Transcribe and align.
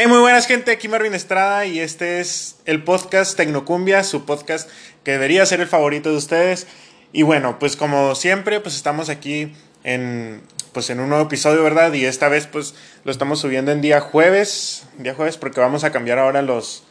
Hey, 0.00 0.06
muy 0.06 0.20
buenas 0.20 0.46
gente, 0.46 0.70
aquí 0.70 0.86
Marvin 0.86 1.12
Estrada 1.12 1.66
y 1.66 1.80
este 1.80 2.20
es 2.20 2.60
el 2.66 2.84
podcast 2.84 3.36
Tecnocumbia, 3.36 4.04
su 4.04 4.24
podcast 4.24 4.70
que 5.02 5.10
debería 5.10 5.44
ser 5.44 5.60
el 5.60 5.66
favorito 5.66 6.08
de 6.08 6.16
ustedes. 6.16 6.68
Y 7.12 7.24
bueno, 7.24 7.58
pues 7.58 7.74
como 7.74 8.14
siempre, 8.14 8.60
pues 8.60 8.76
estamos 8.76 9.08
aquí 9.08 9.52
en, 9.82 10.40
pues 10.72 10.88
en 10.90 11.00
un 11.00 11.08
nuevo 11.08 11.24
episodio, 11.24 11.64
¿verdad? 11.64 11.92
Y 11.94 12.04
esta 12.04 12.28
vez 12.28 12.46
pues 12.46 12.76
lo 13.02 13.10
estamos 13.10 13.40
subiendo 13.40 13.72
en 13.72 13.80
día 13.80 14.00
jueves, 14.00 14.86
día 14.98 15.14
jueves 15.14 15.36
porque 15.36 15.58
vamos 15.58 15.82
a 15.82 15.90
cambiar 15.90 16.20
ahora 16.20 16.42
los, 16.42 16.84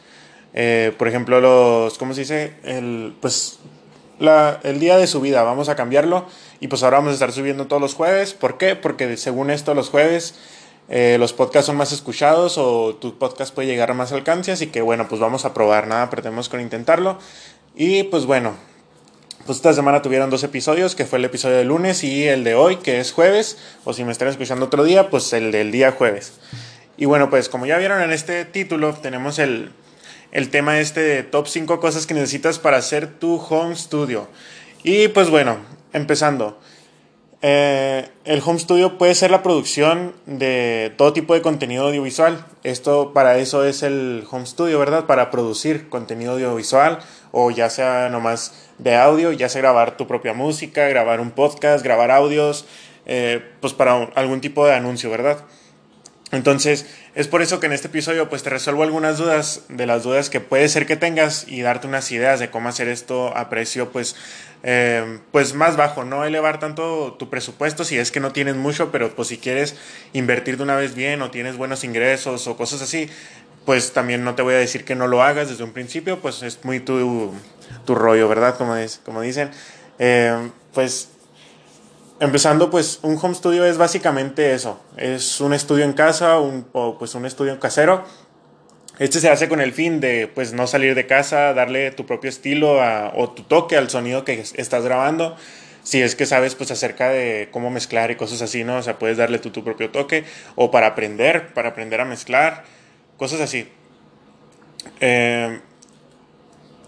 eh, 0.52 0.92
por 0.98 1.08
ejemplo, 1.08 1.40
los, 1.40 1.96
¿cómo 1.96 2.12
se 2.12 2.20
dice? 2.20 2.52
El, 2.62 3.16
pues 3.22 3.58
la, 4.18 4.60
el 4.64 4.80
día 4.80 4.98
de 4.98 5.06
subida, 5.06 5.44
vamos 5.44 5.70
a 5.70 5.76
cambiarlo 5.76 6.26
y 6.60 6.68
pues 6.68 6.82
ahora 6.82 6.98
vamos 6.98 7.12
a 7.12 7.14
estar 7.14 7.32
subiendo 7.32 7.68
todos 7.68 7.80
los 7.80 7.94
jueves. 7.94 8.34
¿Por 8.34 8.58
qué? 8.58 8.76
Porque 8.76 9.16
según 9.16 9.48
esto 9.48 9.72
los 9.72 9.88
jueves 9.88 10.34
eh, 10.88 11.16
los 11.18 11.32
podcasts 11.32 11.66
son 11.66 11.76
más 11.76 11.92
escuchados 11.92 12.56
o 12.56 12.94
tu 12.94 13.18
podcast 13.18 13.54
puede 13.54 13.68
llegar 13.68 13.90
a 13.90 13.94
más 13.94 14.12
alcance, 14.12 14.52
así 14.52 14.68
que 14.68 14.80
bueno, 14.80 15.06
pues 15.08 15.20
vamos 15.20 15.44
a 15.44 15.52
probar, 15.52 15.86
nada, 15.86 16.08
pretendemos 16.10 16.48
con 16.48 16.60
intentarlo. 16.60 17.18
Y 17.74 18.04
pues 18.04 18.24
bueno, 18.24 18.54
pues 19.44 19.58
esta 19.58 19.72
semana 19.72 20.02
tuvieron 20.02 20.30
dos 20.30 20.44
episodios, 20.44 20.94
que 20.94 21.04
fue 21.04 21.18
el 21.18 21.24
episodio 21.24 21.56
de 21.56 21.64
lunes 21.64 22.04
y 22.04 22.26
el 22.26 22.44
de 22.44 22.54
hoy, 22.54 22.76
que 22.76 23.00
es 23.00 23.12
jueves, 23.12 23.58
o 23.84 23.92
si 23.92 24.04
me 24.04 24.12
están 24.12 24.28
escuchando 24.28 24.66
otro 24.66 24.84
día, 24.84 25.10
pues 25.10 25.32
el 25.32 25.52
del 25.52 25.70
día 25.70 25.92
jueves. 25.92 26.32
Y 26.96 27.04
bueno, 27.04 27.30
pues 27.30 27.48
como 27.48 27.64
ya 27.64 27.78
vieron 27.78 28.02
en 28.02 28.12
este 28.12 28.44
título, 28.44 28.92
tenemos 28.94 29.38
el, 29.38 29.70
el 30.32 30.50
tema 30.50 30.80
este 30.80 31.00
de 31.00 31.22
top 31.22 31.46
5 31.46 31.80
cosas 31.80 32.06
que 32.06 32.14
necesitas 32.14 32.58
para 32.58 32.78
hacer 32.78 33.06
tu 33.18 33.36
home 33.36 33.76
studio. 33.76 34.28
Y 34.82 35.08
pues 35.08 35.30
bueno, 35.30 35.58
empezando. 35.92 36.58
Eh, 37.40 38.08
el 38.24 38.42
home 38.44 38.58
studio 38.58 38.98
puede 38.98 39.14
ser 39.14 39.30
la 39.30 39.44
producción 39.44 40.12
de 40.26 40.92
todo 40.96 41.12
tipo 41.12 41.34
de 41.34 41.42
contenido 41.42 41.86
audiovisual. 41.86 42.44
Esto 42.64 43.12
para 43.12 43.38
eso 43.38 43.64
es 43.64 43.82
el 43.82 44.24
home 44.28 44.46
studio, 44.46 44.78
¿verdad? 44.78 45.06
Para 45.06 45.30
producir 45.30 45.88
contenido 45.88 46.32
audiovisual 46.32 46.98
o 47.30 47.50
ya 47.50 47.70
sea 47.70 48.08
nomás 48.08 48.68
de 48.78 48.96
audio, 48.96 49.32
ya 49.32 49.48
sea 49.48 49.62
grabar 49.62 49.96
tu 49.96 50.06
propia 50.06 50.34
música, 50.34 50.88
grabar 50.88 51.20
un 51.20 51.30
podcast, 51.30 51.84
grabar 51.84 52.10
audios, 52.10 52.64
eh, 53.06 53.40
pues 53.60 53.72
para 53.72 54.10
algún 54.14 54.40
tipo 54.40 54.66
de 54.66 54.74
anuncio, 54.74 55.08
¿verdad? 55.10 55.38
Entonces, 56.30 56.86
es 57.14 57.26
por 57.26 57.40
eso 57.40 57.58
que 57.58 57.66
en 57.66 57.72
este 57.72 57.88
episodio 57.88 58.28
pues 58.28 58.42
te 58.42 58.50
resuelvo 58.50 58.82
algunas 58.82 59.16
dudas 59.16 59.62
de 59.68 59.86
las 59.86 60.02
dudas 60.02 60.28
que 60.28 60.40
puede 60.40 60.68
ser 60.68 60.84
que 60.84 60.96
tengas 60.96 61.48
y 61.48 61.62
darte 61.62 61.86
unas 61.86 62.10
ideas 62.12 62.38
de 62.38 62.50
cómo 62.50 62.68
hacer 62.68 62.88
esto 62.88 63.34
a 63.34 63.48
precio 63.48 63.90
pues, 63.92 64.14
eh, 64.62 65.20
pues 65.32 65.54
más 65.54 65.78
bajo, 65.78 66.04
no 66.04 66.24
elevar 66.24 66.60
tanto 66.60 67.16
tu 67.18 67.30
presupuesto 67.30 67.82
si 67.82 67.96
es 67.96 68.12
que 68.12 68.20
no 68.20 68.32
tienes 68.32 68.56
mucho, 68.56 68.92
pero 68.92 69.14
pues 69.16 69.28
si 69.28 69.38
quieres 69.38 69.76
invertir 70.12 70.58
de 70.58 70.64
una 70.64 70.76
vez 70.76 70.94
bien 70.94 71.22
o 71.22 71.30
tienes 71.30 71.56
buenos 71.56 71.82
ingresos 71.82 72.46
o 72.46 72.58
cosas 72.58 72.82
así, 72.82 73.08
pues 73.64 73.92
también 73.92 74.22
no 74.22 74.34
te 74.34 74.42
voy 74.42 74.54
a 74.54 74.58
decir 74.58 74.84
que 74.84 74.94
no 74.94 75.06
lo 75.06 75.22
hagas 75.22 75.48
desde 75.48 75.64
un 75.64 75.72
principio, 75.72 76.20
pues 76.20 76.42
es 76.42 76.62
muy 76.62 76.80
tu, 76.80 77.32
tu 77.86 77.94
rollo, 77.94 78.28
¿verdad? 78.28 78.56
Como, 78.56 78.76
es, 78.76 79.00
como 79.04 79.22
dicen. 79.22 79.50
Eh, 79.98 80.50
pues 80.72 81.08
Empezando, 82.20 82.68
pues 82.68 82.98
un 83.02 83.16
home 83.20 83.34
studio 83.34 83.64
es 83.64 83.78
básicamente 83.78 84.52
eso, 84.52 84.82
es 84.96 85.40
un 85.40 85.52
estudio 85.52 85.84
en 85.84 85.92
casa 85.92 86.38
o 86.38 86.98
pues 86.98 87.14
un 87.14 87.24
estudio 87.26 87.60
casero. 87.60 88.04
Este 88.98 89.20
se 89.20 89.30
hace 89.30 89.48
con 89.48 89.60
el 89.60 89.72
fin 89.72 90.00
de 90.00 90.26
pues 90.26 90.52
no 90.52 90.66
salir 90.66 90.96
de 90.96 91.06
casa, 91.06 91.54
darle 91.54 91.92
tu 91.92 92.06
propio 92.06 92.28
estilo 92.28 92.78
o 93.14 93.30
tu 93.30 93.44
toque 93.44 93.76
al 93.76 93.88
sonido 93.88 94.24
que 94.24 94.44
estás 94.54 94.82
grabando. 94.84 95.36
Si 95.84 96.02
es 96.02 96.16
que 96.16 96.26
sabes 96.26 96.56
pues 96.56 96.72
acerca 96.72 97.08
de 97.08 97.48
cómo 97.52 97.70
mezclar 97.70 98.10
y 98.10 98.16
cosas 98.16 98.42
así, 98.42 98.64
¿no? 98.64 98.78
O 98.78 98.82
sea, 98.82 98.98
puedes 98.98 99.16
darle 99.16 99.38
tu, 99.38 99.50
tu 99.50 99.62
propio 99.62 99.90
toque 99.90 100.24
o 100.56 100.72
para 100.72 100.88
aprender, 100.88 101.54
para 101.54 101.68
aprender 101.68 102.00
a 102.00 102.04
mezclar, 102.04 102.64
cosas 103.16 103.40
así. 103.40 103.68
Eh, 105.00 105.60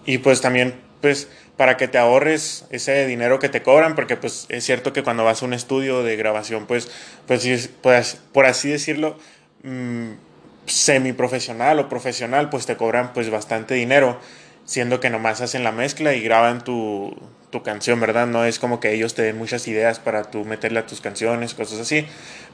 y 0.04 0.18
pues 0.18 0.40
también 0.40 0.74
pues 1.00 1.28
para 1.60 1.76
que 1.76 1.88
te 1.88 1.98
ahorres 1.98 2.64
ese 2.70 3.06
dinero 3.06 3.38
que 3.38 3.50
te 3.50 3.60
cobran, 3.60 3.94
porque 3.94 4.16
pues 4.16 4.46
es 4.48 4.64
cierto 4.64 4.94
que 4.94 5.02
cuando 5.02 5.24
vas 5.24 5.42
a 5.42 5.44
un 5.44 5.52
estudio 5.52 6.02
de 6.02 6.16
grabación, 6.16 6.64
pues, 6.64 6.90
pues, 7.26 7.68
pues 7.82 8.18
por 8.32 8.46
así 8.46 8.70
decirlo, 8.70 9.18
mm, 9.62 10.12
semiprofesional 10.64 11.78
o 11.78 11.90
profesional, 11.90 12.48
pues 12.48 12.64
te 12.64 12.78
cobran 12.78 13.12
pues 13.12 13.28
bastante 13.28 13.74
dinero, 13.74 14.18
siendo 14.64 15.00
que 15.00 15.10
nomás 15.10 15.42
hacen 15.42 15.62
la 15.62 15.70
mezcla 15.70 16.14
y 16.14 16.22
graban 16.22 16.64
tu, 16.64 17.14
tu 17.50 17.62
canción, 17.62 18.00
¿verdad? 18.00 18.26
No 18.26 18.46
es 18.46 18.58
como 18.58 18.80
que 18.80 18.94
ellos 18.94 19.12
te 19.12 19.20
den 19.20 19.36
muchas 19.36 19.68
ideas 19.68 19.98
para 19.98 20.30
tú 20.30 20.46
meterle 20.46 20.78
a 20.78 20.86
tus 20.86 21.02
canciones, 21.02 21.52
cosas 21.52 21.80
así, 21.80 22.06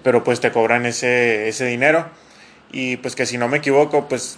pero 0.03 0.25
pues 0.25 0.41
te 0.41 0.51
cobran 0.51 0.85
ese, 0.85 1.47
ese 1.47 1.65
dinero. 1.67 2.09
Y 2.73 2.97
pues 2.97 3.15
que 3.15 3.25
si 3.25 3.39
no 3.39 3.47
me 3.47 3.59
equivoco, 3.59 4.09
pues 4.09 4.37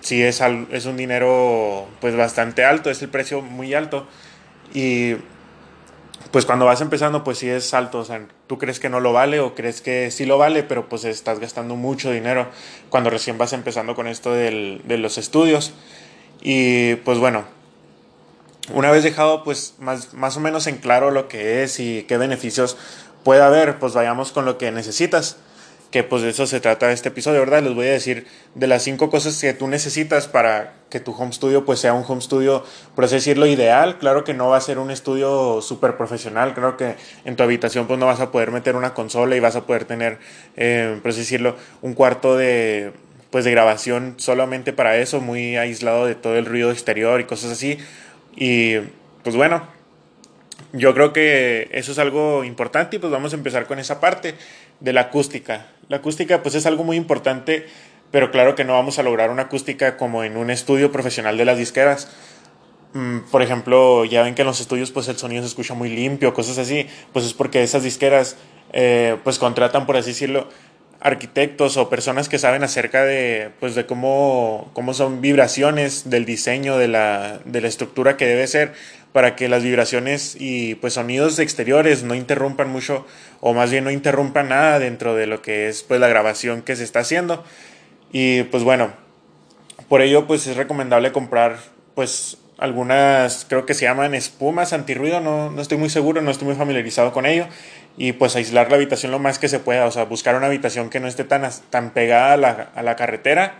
sí 0.00 0.22
es, 0.22 0.40
es 0.70 0.86
un 0.86 0.96
dinero 0.96 1.86
pues 2.00 2.16
bastante 2.16 2.64
alto, 2.64 2.90
es 2.90 3.02
el 3.02 3.08
precio 3.08 3.42
muy 3.42 3.74
alto. 3.74 4.06
Y 4.74 5.16
pues 6.30 6.44
cuando 6.44 6.66
vas 6.66 6.80
empezando 6.80 7.24
pues 7.24 7.38
sí 7.38 7.48
es 7.48 7.72
alto, 7.74 8.00
o 8.00 8.04
sea, 8.04 8.26
tú 8.46 8.58
crees 8.58 8.80
que 8.80 8.88
no 8.88 9.00
lo 9.00 9.12
vale 9.12 9.40
o 9.40 9.54
crees 9.54 9.80
que 9.80 10.10
sí 10.10 10.26
lo 10.26 10.38
vale, 10.38 10.62
pero 10.62 10.88
pues 10.88 11.04
estás 11.04 11.38
gastando 11.38 11.76
mucho 11.76 12.10
dinero 12.10 12.48
cuando 12.90 13.10
recién 13.10 13.38
vas 13.38 13.52
empezando 13.52 13.94
con 13.94 14.06
esto 14.06 14.32
del, 14.32 14.82
de 14.84 14.98
los 14.98 15.18
estudios. 15.18 15.72
Y 16.40 16.96
pues 16.96 17.18
bueno, 17.18 17.44
una 18.72 18.90
vez 18.90 19.02
dejado 19.02 19.42
pues 19.42 19.74
más, 19.78 20.14
más 20.14 20.36
o 20.36 20.40
menos 20.40 20.66
en 20.66 20.76
claro 20.76 21.10
lo 21.10 21.28
que 21.28 21.62
es 21.62 21.80
y 21.80 22.04
qué 22.04 22.18
beneficios 22.18 22.76
puede 23.24 23.42
haber, 23.42 23.78
pues 23.78 23.94
vayamos 23.94 24.32
con 24.32 24.44
lo 24.44 24.58
que 24.58 24.70
necesitas 24.70 25.38
que 25.90 26.02
pues 26.02 26.22
de 26.22 26.30
eso 26.30 26.46
se 26.46 26.60
trata 26.60 26.92
este 26.92 27.08
episodio, 27.08 27.40
¿verdad? 27.40 27.62
Les 27.62 27.74
voy 27.74 27.86
a 27.86 27.92
decir 27.92 28.26
de 28.54 28.66
las 28.66 28.82
cinco 28.82 29.08
cosas 29.08 29.40
que 29.40 29.54
tú 29.54 29.68
necesitas 29.68 30.28
para 30.28 30.74
que 30.90 31.00
tu 31.00 31.12
home 31.12 31.32
studio 31.32 31.64
pues 31.64 31.80
sea 31.80 31.94
un 31.94 32.04
home 32.06 32.20
studio, 32.20 32.64
por 32.94 33.04
así 33.04 33.14
decirlo, 33.14 33.46
ideal. 33.46 33.98
Claro 33.98 34.24
que 34.24 34.34
no 34.34 34.48
va 34.48 34.58
a 34.58 34.60
ser 34.60 34.78
un 34.78 34.90
estudio 34.90 35.62
súper 35.62 35.96
profesional, 35.96 36.54
creo 36.54 36.76
que 36.76 36.96
en 37.24 37.36
tu 37.36 37.42
habitación 37.42 37.86
pues 37.86 37.98
no 37.98 38.06
vas 38.06 38.20
a 38.20 38.30
poder 38.30 38.50
meter 38.50 38.76
una 38.76 38.92
consola 38.92 39.34
y 39.36 39.40
vas 39.40 39.56
a 39.56 39.66
poder 39.66 39.84
tener, 39.84 40.18
eh, 40.56 40.98
por 41.02 41.10
así 41.10 41.20
decirlo, 41.20 41.56
un 41.80 41.94
cuarto 41.94 42.36
de 42.36 42.92
pues 43.30 43.44
de 43.44 43.50
grabación 43.50 44.14
solamente 44.16 44.72
para 44.72 44.96
eso, 44.96 45.20
muy 45.20 45.56
aislado 45.56 46.06
de 46.06 46.14
todo 46.14 46.36
el 46.36 46.46
ruido 46.46 46.70
exterior 46.70 47.20
y 47.20 47.24
cosas 47.24 47.52
así. 47.52 47.78
Y 48.36 48.76
pues 49.22 49.36
bueno, 49.36 49.62
yo 50.72 50.94
creo 50.94 51.12
que 51.12 51.68
eso 51.72 51.92
es 51.92 51.98
algo 51.98 52.44
importante 52.44 52.96
y 52.96 52.98
pues 52.98 53.10
vamos 53.10 53.32
a 53.32 53.36
empezar 53.36 53.66
con 53.66 53.78
esa 53.78 54.00
parte 54.00 54.34
de 54.80 54.92
la 54.92 55.02
acústica. 55.02 55.66
La 55.88 55.98
acústica 55.98 56.42
pues 56.42 56.54
es 56.54 56.66
algo 56.66 56.84
muy 56.84 56.96
importante, 56.96 57.66
pero 58.10 58.30
claro 58.30 58.54
que 58.54 58.64
no 58.64 58.74
vamos 58.74 58.98
a 58.98 59.02
lograr 59.02 59.30
una 59.30 59.42
acústica 59.42 59.96
como 59.96 60.24
en 60.24 60.36
un 60.36 60.50
estudio 60.50 60.92
profesional 60.92 61.36
de 61.36 61.44
las 61.44 61.58
disqueras. 61.58 62.10
Mm, 62.92 63.20
por 63.30 63.42
ejemplo, 63.42 64.04
ya 64.04 64.22
ven 64.22 64.34
que 64.34 64.42
en 64.42 64.46
los 64.48 64.60
estudios 64.60 64.90
pues 64.90 65.08
el 65.08 65.16
sonido 65.16 65.42
se 65.42 65.48
escucha 65.48 65.74
muy 65.74 65.90
limpio, 65.90 66.34
cosas 66.34 66.58
así, 66.58 66.86
pues 67.12 67.24
es 67.24 67.34
porque 67.34 67.62
esas 67.62 67.82
disqueras 67.82 68.36
eh, 68.72 69.16
pues 69.24 69.38
contratan, 69.38 69.86
por 69.86 69.96
así 69.96 70.10
decirlo, 70.10 70.48
arquitectos 71.00 71.76
o 71.76 71.88
personas 71.88 72.28
que 72.28 72.38
saben 72.38 72.64
acerca 72.64 73.04
de, 73.04 73.50
pues, 73.60 73.74
de 73.74 73.86
cómo, 73.86 74.70
cómo 74.72 74.94
son 74.94 75.20
vibraciones 75.20 76.10
del 76.10 76.24
diseño 76.24 76.76
de 76.76 76.88
la, 76.88 77.40
de 77.44 77.60
la 77.60 77.68
estructura 77.68 78.16
que 78.16 78.26
debe 78.26 78.46
ser 78.46 78.72
para 79.12 79.36
que 79.36 79.48
las 79.48 79.62
vibraciones 79.62 80.36
y 80.38 80.74
pues 80.76 80.94
sonidos 80.94 81.38
exteriores 81.38 82.02
no 82.02 82.14
interrumpan 82.14 82.68
mucho 82.68 83.06
o 83.40 83.54
más 83.54 83.70
bien 83.70 83.84
no 83.84 83.90
interrumpan 83.90 84.50
nada 84.50 84.78
dentro 84.78 85.14
de 85.14 85.26
lo 85.26 85.40
que 85.40 85.68
es 85.68 85.82
pues 85.82 85.98
la 85.98 86.08
grabación 86.08 86.62
que 86.62 86.76
se 86.76 86.84
está 86.84 87.00
haciendo. 87.00 87.42
Y 88.12 88.42
pues 88.44 88.64
bueno 88.64 88.92
por 89.88 90.02
ello 90.02 90.26
pues 90.26 90.46
es 90.46 90.56
recomendable 90.56 91.12
comprar 91.12 91.58
pues 91.94 92.38
algunas 92.58 93.46
creo 93.48 93.66
que 93.66 93.74
se 93.74 93.86
llaman 93.86 94.14
espumas 94.14 94.72
antirruido 94.72 95.20
no, 95.20 95.50
no 95.50 95.62
estoy 95.62 95.78
muy 95.78 95.90
seguro 95.90 96.20
no 96.20 96.30
estoy 96.30 96.48
muy 96.48 96.56
familiarizado 96.56 97.12
con 97.12 97.24
ello 97.24 97.46
y 97.98 98.12
pues 98.12 98.36
aislar 98.36 98.70
la 98.70 98.76
habitación 98.76 99.12
lo 99.12 99.18
más 99.18 99.38
que 99.38 99.48
se 99.48 99.58
pueda 99.58 99.84
o 99.84 99.90
sea 99.90 100.04
buscar 100.04 100.36
una 100.36 100.46
habitación 100.46 100.88
que 100.88 101.00
no 101.00 101.08
esté 101.08 101.24
tan, 101.24 101.42
tan 101.68 101.90
pegada 101.90 102.32
a 102.32 102.36
la, 102.36 102.70
a 102.74 102.82
la 102.82 102.96
carretera 102.96 103.58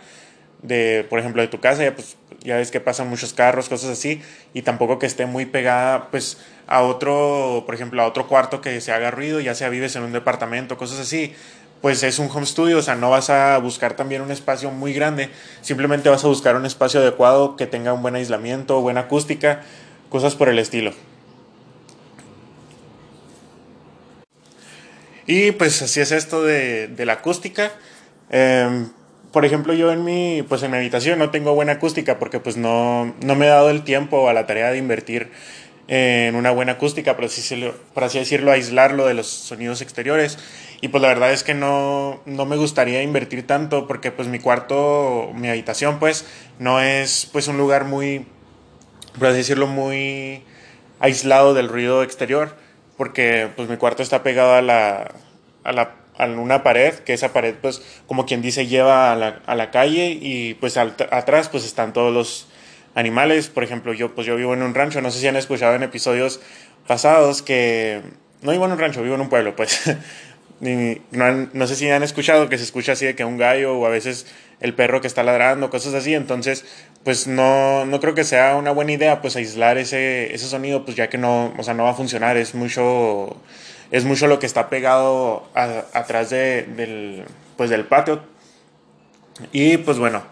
de, 0.63 1.07
por 1.09 1.19
ejemplo, 1.19 1.43
de 1.43 1.49
tu 1.49 1.61
casa, 1.61 1.85
ya, 1.85 1.95
pues, 1.95 2.17
ya 2.41 2.57
ves 2.57 2.71
que 2.71 2.81
pasan 2.81 3.09
muchos 3.09 3.33
carros, 3.33 3.69
cosas 3.69 3.91
así, 3.91 4.23
y 4.55 4.63
tampoco 4.63 4.99
que 4.99 5.07
esté 5.07 5.27
muy 5.27 5.47
pegada, 5.47 6.11
pues, 6.11 6.39
a 6.67 6.83
otro, 6.83 7.65
por 7.67 7.75
ejemplo, 7.75 8.03
a 8.03 8.07
otro 8.07 8.27
cuarto 8.27 8.61
que 8.61 8.81
se 8.81 8.93
haga 8.93 9.11
ruido, 9.11 9.41
ya 9.41 9.55
sea 9.55 9.69
vives 9.69 9.97
en 9.97 10.03
un 10.03 10.13
departamento, 10.13 10.77
cosas 10.77 10.99
así, 11.01 11.35
pues 11.81 12.03
es 12.03 12.19
un 12.19 12.29
home 12.29 12.47
studio, 12.47 12.79
o 12.79 12.83
sea, 12.83 12.97
no 12.97 13.11
vas 13.11 13.31
a 13.31 13.57
buscar 13.59 13.95
también 13.95 14.21
un 14.21 14.33
espacio 14.33 14.71
muy 14.71 14.93
grande, 14.93 15.31
simplemente 15.61 16.09
vas 16.09 16.25
a 16.25 16.29
buscar 16.29 16.57
un 16.57 16.67
espacio 16.67 17.01
adecuado 17.01 17.57
que 17.57 17.67
tenga 17.67 17.93
un 17.93 18.03
buen 18.03 18.17
aislamiento, 18.17 18.81
buena 18.81 19.03
acústica, 19.03 19.63
cosas 20.11 20.35
por 20.35 20.49
el 20.49 20.59
estilo. 20.59 20.93
Y 25.29 25.53
pues 25.53 25.83
así 25.83 26.01
es 26.01 26.11
esto 26.11 26.43
de, 26.43 26.89
de 26.89 27.05
la 27.05 27.13
acústica. 27.13 27.71
Eh, 28.31 28.87
por 29.31 29.45
ejemplo, 29.45 29.75
yo 29.75 29.93
en 29.93 30.03
mi, 30.03 30.43
pues 30.49 30.63
en 30.63 30.71
mi 30.71 30.79
habitación 30.79 31.19
no 31.19 31.31
tengo 31.31 31.55
buena 31.55 31.73
acústica 31.73 32.19
porque 32.19 32.41
pues 32.41 32.57
no, 32.57 33.15
no 33.23 33.35
me 33.35 33.45
he 33.45 33.49
dado 33.51 33.69
el 33.69 33.85
tiempo 33.85 34.31
a 34.31 34.33
la 34.33 34.47
tarea 34.47 34.71
de 34.71 34.79
invertir 34.79 35.31
en 35.87 36.35
una 36.35 36.51
buena 36.51 36.73
acústica, 36.73 37.15
por 37.15 37.27
así, 37.27 37.63
por 37.93 38.05
así 38.05 38.19
decirlo, 38.19 38.53
aislarlo 38.53 39.05
de 39.05 39.13
los 39.13 39.27
sonidos 39.27 39.83
exteriores. 39.83 40.39
Y 40.81 40.89
pues 40.89 41.03
la 41.03 41.09
verdad 41.09 41.31
es 41.31 41.45
que 41.45 41.53
no, 41.53 42.23
no 42.25 42.47
me 42.47 42.57
gustaría 42.57 43.03
invertir 43.03 43.47
tanto 43.47 43.87
porque 43.87 44.11
pues 44.11 44.29
mi 44.29 44.39
cuarto, 44.39 45.31
mi 45.35 45.51
habitación 45.51 45.99
pues 45.99 46.25
no 46.59 46.81
es 46.81 47.29
pues 47.31 47.49
un 47.49 47.59
lugar 47.59 47.85
muy, 47.85 48.25
por 49.19 49.29
así 49.29 49.37
decirlo, 49.37 49.67
muy 49.67 50.43
aislado 51.01 51.53
del 51.53 51.69
ruido 51.69 52.03
exterior 52.03 52.57
porque 52.99 53.49
pues 53.57 53.71
mi 53.71 53.79
cuarto 53.79 54.03
está 54.03 54.23
pegado 54.23 54.55
a 54.55 54.61
la, 54.61 55.11
a 55.65 55.73
la 55.73 55.95
a 56.19 56.27
una 56.27 56.65
pared, 56.65 56.95
que 56.95 57.15
esa 57.15 57.33
pared 57.33 57.55
pues 57.63 57.81
como 58.07 58.27
quien 58.27 58.43
dice 58.43 58.67
lleva 58.67 59.13
a 59.13 59.17
la, 59.17 59.41
a 59.47 59.55
la 59.55 59.71
calle 59.71 60.19
y 60.21 60.55
pues 60.55 60.77
atrás 60.77 61.49
pues 61.49 61.65
están 61.65 61.93
todos 61.93 62.13
los 62.13 62.49
animales, 62.95 63.49
por 63.49 63.63
ejemplo 63.63 63.93
yo 63.93 64.15
pues 64.15 64.27
yo 64.27 64.35
vivo 64.35 64.53
en 64.53 64.63
un 64.63 64.75
rancho, 64.75 65.01
no 65.01 65.13
sé 65.13 65.21
si 65.21 65.29
han 65.29 65.37
escuchado 65.37 65.77
en 65.77 65.85
episodios 65.85 66.41
pasados 66.89 67.43
que 67.43 68.03
no 68.43 68.51
vivo 68.51 68.67
en 68.67 68.73
un 68.73 68.79
rancho, 68.79 69.03
vivo 69.03 69.15
en 69.15 69.21
un 69.21 69.29
pueblo 69.29 69.55
pues 69.55 69.81
no, 70.61 71.49
no 71.53 71.67
sé 71.67 71.77
si 71.77 71.89
han 71.89 72.03
escuchado 72.03 72.49
que 72.49 72.59
se 72.59 72.65
escucha 72.65 72.93
así 72.93 73.07
de 73.07 73.15
que 73.15 73.25
un 73.25 73.39
gallo 73.39 73.79
o 73.79 73.87
a 73.87 73.91
veces 73.91 74.27
el 74.61 74.75
perro 74.75 75.01
que 75.01 75.07
está 75.07 75.23
ladrando, 75.23 75.71
cosas 75.71 75.95
así, 75.95 76.15
entonces 76.15 76.65
pues 77.05 77.27
no, 77.27 77.87
no 77.87 78.01
creo 78.01 78.15
que 78.15 78.25
sea 78.25 78.57
una 78.57 78.73
buena 78.73 78.93
idea 78.93 79.21
pues 79.21 79.37
aislar 79.37 79.79
ese, 79.79 80.35
ese 80.35 80.47
sonido 80.47 80.85
pues 80.85 80.97
ya 80.97 81.09
que 81.09 81.19
no, 81.19 81.55
o 81.57 81.63
sea, 81.63 81.75
no 81.75 81.85
va 81.85 81.91
a 81.91 81.95
funcionar, 81.95 82.37
es 82.37 82.55
mucho 82.55 83.37
es 83.91 84.05
mucho 84.05 84.27
lo 84.27 84.39
que 84.39 84.47
está 84.47 84.69
pegado 84.69 85.49
atrás 85.55 86.31
de, 86.31 86.65
del, 86.65 87.25
pues 87.57 87.71
del 87.71 87.85
patio. 87.85 88.21
Y 89.53 89.79
pues 89.79 89.99
bueno, 89.99 90.23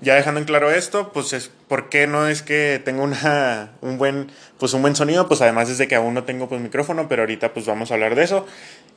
ya 0.00 0.14
dejando 0.14 0.40
en 0.40 0.46
claro 0.46 0.70
esto, 0.70 1.12
pues 1.12 1.32
es 1.32 1.50
por 1.68 1.88
qué 1.88 2.06
no 2.06 2.26
es 2.26 2.42
que 2.42 2.80
tengo 2.84 3.02
una, 3.04 3.72
un, 3.80 3.96
buen, 3.96 4.30
pues 4.58 4.74
un 4.74 4.82
buen 4.82 4.96
sonido, 4.96 5.28
pues 5.28 5.40
además 5.40 5.68
desde 5.68 5.88
que 5.88 5.94
aún 5.94 6.14
no 6.14 6.24
tengo 6.24 6.48
pues 6.48 6.60
micrófono, 6.60 7.08
pero 7.08 7.22
ahorita 7.22 7.54
pues 7.54 7.66
vamos 7.66 7.90
a 7.90 7.94
hablar 7.94 8.14
de 8.14 8.24
eso. 8.24 8.46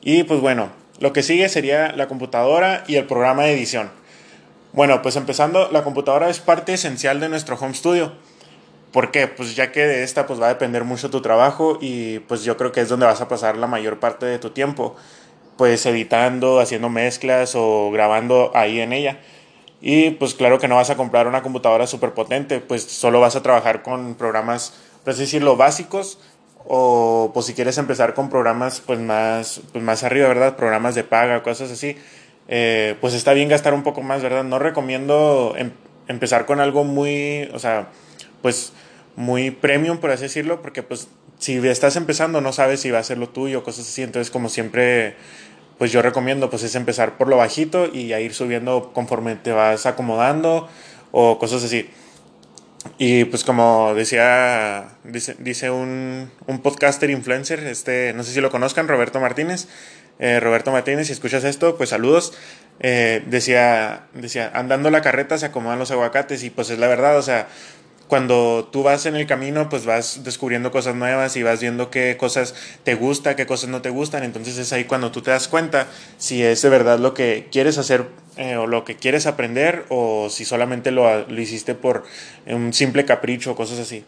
Y 0.00 0.24
pues 0.24 0.40
bueno, 0.40 0.70
lo 1.00 1.12
que 1.12 1.22
sigue 1.22 1.48
sería 1.48 1.92
la 1.92 2.08
computadora 2.08 2.84
y 2.86 2.96
el 2.96 3.06
programa 3.06 3.44
de 3.44 3.52
edición. 3.52 3.90
Bueno, 4.72 5.02
pues 5.02 5.16
empezando, 5.16 5.70
la 5.70 5.84
computadora 5.84 6.28
es 6.28 6.40
parte 6.40 6.74
esencial 6.74 7.20
de 7.20 7.28
nuestro 7.28 7.56
home 7.56 7.74
studio. 7.74 8.12
¿Por 8.92 9.10
qué? 9.10 9.26
Pues 9.26 9.56
ya 9.56 9.72
que 9.72 9.80
de 9.80 10.04
esta 10.04 10.26
pues 10.26 10.40
va 10.40 10.46
a 10.46 10.50
depender 10.50 10.84
mucho 10.84 11.10
tu 11.10 11.20
trabajo 11.20 11.78
y 11.80 12.20
pues 12.20 12.44
yo 12.44 12.56
creo 12.56 12.70
que 12.70 12.80
es 12.80 12.88
donde 12.88 13.06
vas 13.06 13.20
a 13.20 13.28
pasar 13.28 13.56
la 13.56 13.66
mayor 13.66 13.98
parte 13.98 14.26
de 14.26 14.38
tu 14.38 14.50
tiempo, 14.50 14.94
pues 15.56 15.84
editando, 15.86 16.60
haciendo 16.60 16.88
mezclas 16.88 17.54
o 17.56 17.90
grabando 17.90 18.52
ahí 18.54 18.80
en 18.80 18.92
ella. 18.92 19.18
Y 19.80 20.10
pues 20.10 20.34
claro 20.34 20.58
que 20.58 20.68
no 20.68 20.76
vas 20.76 20.90
a 20.90 20.96
comprar 20.96 21.26
una 21.26 21.42
computadora 21.42 21.86
súper 21.86 22.14
potente, 22.14 22.60
pues 22.60 22.84
solo 22.84 23.20
vas 23.20 23.36
a 23.36 23.42
trabajar 23.42 23.82
con 23.82 24.14
programas, 24.14 24.74
pues 25.04 25.18
decirlo, 25.18 25.56
básicos 25.56 26.18
o 26.66 27.30
pues 27.34 27.46
si 27.46 27.54
quieres 27.54 27.78
empezar 27.78 28.14
con 28.14 28.30
programas 28.30 28.80
pues 28.80 28.98
más, 28.98 29.60
pues 29.72 29.84
más 29.84 30.02
arriba, 30.02 30.28
¿verdad? 30.28 30.56
Programas 30.56 30.94
de 30.94 31.04
paga, 31.04 31.42
cosas 31.42 31.70
así, 31.70 31.96
eh, 32.48 32.96
pues 33.00 33.14
está 33.14 33.32
bien 33.32 33.48
gastar 33.48 33.74
un 33.74 33.82
poco 33.82 34.02
más, 34.02 34.22
¿verdad? 34.22 34.44
No 34.44 34.58
recomiendo 34.58 35.54
em, 35.56 35.72
empezar 36.08 36.46
con 36.46 36.60
algo 36.60 36.84
muy, 36.84 37.48
o 37.52 37.58
sea, 37.58 37.88
pues 38.42 38.72
muy 39.16 39.50
premium, 39.50 39.98
por 39.98 40.10
así 40.10 40.24
decirlo, 40.24 40.62
porque 40.62 40.82
pues 40.82 41.08
si 41.38 41.56
estás 41.68 41.96
empezando 41.96 42.40
no 42.40 42.52
sabes 42.52 42.80
si 42.80 42.90
va 42.90 42.98
a 42.98 43.04
ser 43.04 43.18
lo 43.18 43.28
tuyo, 43.28 43.62
cosas 43.62 43.86
así, 43.88 44.02
entonces 44.02 44.30
como 44.30 44.48
siempre, 44.48 45.16
pues 45.78 45.92
yo 45.92 46.02
recomiendo 46.02 46.50
pues 46.50 46.62
es 46.62 46.74
empezar 46.74 47.18
por 47.18 47.28
lo 47.28 47.36
bajito 47.36 47.86
y 47.92 48.12
a 48.12 48.20
ir 48.20 48.34
subiendo 48.34 48.92
conforme 48.92 49.36
te 49.36 49.52
vas 49.52 49.86
acomodando 49.86 50.68
o 51.12 51.38
cosas 51.38 51.64
así. 51.64 51.88
Y 52.98 53.24
pues 53.24 53.44
como 53.44 53.94
decía, 53.94 54.88
dice, 55.04 55.36
dice 55.38 55.70
un, 55.70 56.30
un, 56.46 56.62
podcaster 56.62 57.10
influencer, 57.10 57.60
este, 57.60 58.12
no 58.14 58.22
sé 58.22 58.32
si 58.32 58.40
lo 58.40 58.50
conozcan, 58.50 58.88
Roberto 58.88 59.20
Martínez. 59.20 59.66
Eh, 60.20 60.38
Roberto 60.38 60.70
Martínez, 60.70 61.08
si 61.08 61.12
escuchas 61.12 61.44
esto, 61.44 61.76
pues 61.76 61.90
saludos. 61.90 62.34
Eh, 62.80 63.22
decía, 63.26 64.06
decía, 64.14 64.50
andando 64.54 64.90
la 64.90 65.02
carreta 65.02 65.38
se 65.38 65.46
acomodan 65.46 65.78
los 65.78 65.90
aguacates 65.90 66.44
y 66.44 66.50
pues 66.50 66.70
es 66.70 66.78
la 66.78 66.86
verdad, 66.86 67.18
o 67.18 67.22
sea, 67.22 67.48
cuando 68.08 68.68
tú 68.70 68.82
vas 68.82 69.06
en 69.06 69.16
el 69.16 69.26
camino, 69.26 69.68
pues 69.68 69.86
vas 69.86 70.24
descubriendo 70.24 70.70
cosas 70.70 70.94
nuevas 70.94 71.36
y 71.36 71.42
vas 71.42 71.60
viendo 71.60 71.90
qué 71.90 72.16
cosas 72.16 72.54
te 72.82 72.94
gusta, 72.94 73.36
qué 73.36 73.46
cosas 73.46 73.70
no 73.70 73.82
te 73.82 73.90
gustan. 73.90 74.24
Entonces 74.24 74.58
es 74.58 74.72
ahí 74.72 74.84
cuando 74.84 75.10
tú 75.10 75.22
te 75.22 75.30
das 75.30 75.48
cuenta 75.48 75.86
si 76.18 76.42
es 76.42 76.62
de 76.62 76.68
verdad 76.68 76.98
lo 76.98 77.14
que 77.14 77.48
quieres 77.50 77.78
hacer 77.78 78.06
eh, 78.36 78.56
o 78.56 78.66
lo 78.66 78.84
que 78.84 78.96
quieres 78.96 79.26
aprender 79.26 79.84
o 79.88 80.28
si 80.28 80.44
solamente 80.44 80.90
lo, 80.90 81.26
lo 81.26 81.40
hiciste 81.40 81.74
por 81.74 82.04
un 82.46 82.72
simple 82.72 83.04
capricho 83.04 83.52
o 83.52 83.56
cosas 83.56 83.78
así. 83.78 84.04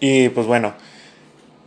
Y 0.00 0.28
pues 0.30 0.46
bueno, 0.46 0.74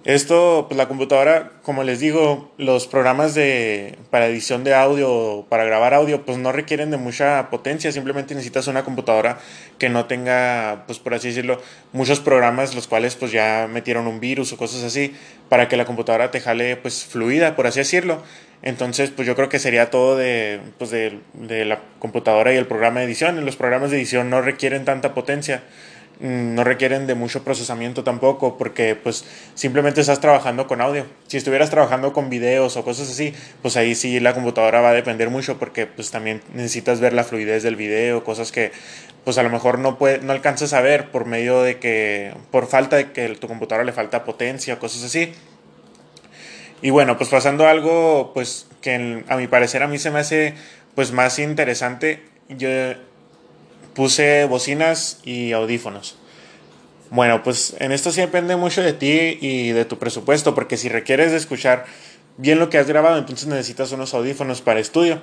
esto, 0.06 0.66
pues 0.68 0.78
la 0.78 0.88
computadora, 0.88 1.54
como 1.64 1.84
les 1.84 2.00
digo, 2.00 2.54
los 2.60 2.86
programas 2.86 3.34
de, 3.34 3.98
para 4.12 4.28
edición 4.28 4.64
de 4.64 4.76
audio, 4.76 5.48
para 5.50 5.64
grabar 5.64 5.96
audio, 5.96 6.24
pues 6.24 6.38
no 6.38 6.52
requieren 6.52 6.92
de 6.92 6.98
mucha 6.98 7.50
potencia, 7.50 7.92
simplemente 7.92 8.36
necesitas 8.36 8.68
una 8.68 8.84
computadora 8.84 9.40
que 9.80 9.90
no 9.90 10.06
tenga, 10.06 10.84
pues 10.86 11.00
por 11.00 11.16
así 11.16 11.30
decirlo, 11.30 11.60
muchos 11.92 12.20
programas 12.20 12.76
los 12.76 12.88
cuales 12.88 13.16
pues 13.16 13.32
ya 13.32 13.68
metieron 13.68 14.06
un 14.06 14.20
virus 14.20 14.54
o 14.54 14.58
cosas 14.58 14.84
así, 14.84 15.16
para 15.50 15.68
que 15.68 15.76
la 15.76 15.86
computadora 15.86 16.30
te 16.30 16.40
jale 16.40 16.78
pues 16.78 17.04
fluida, 17.04 17.56
por 17.56 17.66
así 17.66 17.80
decirlo. 17.80 18.22
Entonces, 18.62 19.10
pues 19.10 19.28
yo 19.28 19.36
creo 19.36 19.50
que 19.50 19.58
sería 19.58 19.90
todo 19.90 20.16
de, 20.16 20.60
pues 20.78 20.92
de, 20.92 21.20
de 21.34 21.66
la 21.66 21.80
computadora 21.98 22.54
y 22.54 22.58
el 22.58 22.68
programa 22.68 23.00
de 23.00 23.08
edición. 23.08 23.44
Los 23.44 23.56
programas 23.56 23.92
de 23.92 23.98
edición 23.98 24.30
no 24.30 24.42
requieren 24.42 24.86
tanta 24.86 25.14
potencia 25.14 25.64
no 26.20 26.64
requieren 26.64 27.08
de 27.08 27.16
mucho 27.16 27.44
procesamiento 27.44 28.04
tampoco 28.04 28.58
porque 28.58 28.96
pues 28.96 29.26
simplemente 29.54 30.02
estás 30.02 30.20
trabajando 30.20 30.68
con 30.68 30.82
audio. 30.82 31.06
Si 31.28 31.38
estuvieras 31.38 31.70
trabajando 31.70 32.14
con 32.14 32.30
videos 32.30 32.78
o 32.78 32.84
cosas 32.84 33.10
así, 33.10 33.34
pues 33.62 33.78
ahí 33.78 33.96
sí 33.96 34.20
la 34.20 34.34
computadora 34.34 34.82
va 34.82 34.90
a 34.90 34.94
depender 34.94 35.30
mucho 35.30 35.58
porque 35.58 35.88
pues 35.88 36.12
también 36.12 36.42
necesitas 36.54 37.00
ver 37.00 37.14
la 37.14 37.24
fluidez 37.24 37.64
del 37.64 37.76
video, 37.76 38.24
cosas 38.24 38.52
que 38.52 38.72
pues 39.24 39.38
a 39.38 39.44
lo 39.44 39.50
mejor 39.50 39.80
no 39.80 39.98
puede, 39.98 40.20
no 40.20 40.32
alcanzas 40.32 40.74
a 40.74 40.82
ver 40.82 41.12
por 41.12 41.26
medio 41.26 41.64
de 41.64 41.80
que 41.80 42.34
por 42.52 42.68
falta 42.68 42.96
de 42.96 43.12
que 43.12 43.28
tu 43.36 43.48
computadora 43.48 43.84
le 43.84 43.92
falta 43.92 44.24
potencia, 44.24 44.80
cosas 44.80 45.04
así. 45.04 45.34
Y 46.82 46.92
bueno, 46.92 47.18
pues 47.18 47.30
pasando 47.30 47.68
algo 47.68 48.32
pues 48.34 48.68
que 48.82 49.24
a 49.28 49.38
mi 49.38 49.48
parecer 49.48 49.82
a 49.84 49.88
mí 49.88 49.98
se 49.98 50.12
me 50.12 50.20
hace 50.20 50.54
pues 50.94 51.12
más 51.12 51.40
interesante, 51.40 52.24
yo 52.48 52.70
puse 53.96 54.46
bocinas 54.46 55.20
y 55.24 55.54
audífonos. 55.54 56.18
Bueno, 57.10 57.44
pues 57.44 57.76
en 57.80 57.92
esto 57.92 58.12
sí 58.12 58.22
depende 58.22 58.56
mucho 58.56 58.84
de 58.84 58.94
ti 58.94 59.38
y 59.42 59.72
de 59.72 59.86
tu 59.86 59.98
presupuesto, 59.98 60.54
porque 60.54 60.78
si 60.78 60.90
requieres 60.90 61.32
escuchar 61.32 61.86
bien 62.38 62.60
lo 62.60 62.70
que 62.70 62.78
has 62.78 62.88
grabado, 62.88 63.18
entonces 63.18 63.48
necesitas 63.48 63.92
unos 63.92 64.14
audífonos 64.14 64.62
para 64.62 64.80
estudio. 64.80 65.22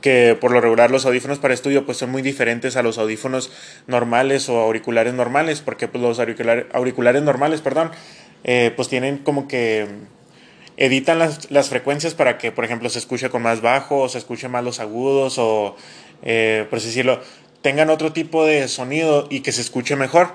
Que 0.00 0.34
por 0.40 0.50
lo 0.50 0.62
regular 0.62 0.90
los 0.90 1.04
audífonos 1.04 1.38
para 1.38 1.52
estudio 1.52 1.84
pues 1.84 1.98
son 1.98 2.10
muy 2.10 2.22
diferentes 2.22 2.76
a 2.76 2.82
los 2.82 2.96
audífonos 2.96 3.52
normales 3.86 4.48
o 4.48 4.58
auriculares 4.58 5.12
normales, 5.12 5.60
porque 5.60 5.88
pues 5.88 6.02
los 6.02 6.18
auriculares 6.18 7.22
normales, 7.22 7.60
perdón, 7.60 7.90
eh, 8.44 8.72
pues 8.74 8.88
tienen 8.88 9.18
como 9.18 9.46
que 9.46 9.86
editan 10.78 11.18
las, 11.18 11.50
las, 11.50 11.68
frecuencias 11.68 12.14
para 12.14 12.38
que, 12.38 12.52
por 12.52 12.64
ejemplo, 12.64 12.88
se 12.88 12.98
escuche 12.98 13.28
con 13.28 13.42
más 13.42 13.60
bajo, 13.60 13.98
o 13.98 14.08
se 14.08 14.16
escuche 14.16 14.48
más 14.48 14.64
los 14.64 14.80
agudos, 14.80 15.36
o, 15.38 15.76
eh, 16.22 16.66
por 16.70 16.78
así 16.78 16.88
decirlo, 16.88 17.20
tengan 17.62 17.90
otro 17.90 18.12
tipo 18.12 18.44
de 18.44 18.68
sonido 18.68 19.26
y 19.30 19.40
que 19.40 19.52
se 19.52 19.60
escuche 19.60 19.96
mejor 19.96 20.32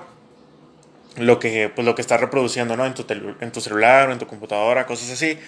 lo 1.16 1.38
que, 1.38 1.70
pues, 1.74 1.84
lo 1.84 1.94
que 1.94 2.02
estás 2.02 2.20
reproduciendo 2.20 2.76
¿no? 2.76 2.86
en, 2.86 2.94
tu 2.94 3.04
en 3.40 3.52
tu 3.52 3.60
celular 3.60 4.10
en 4.10 4.18
tu 4.18 4.26
computadora, 4.26 4.86
cosas 4.86 5.10
así. 5.10 5.38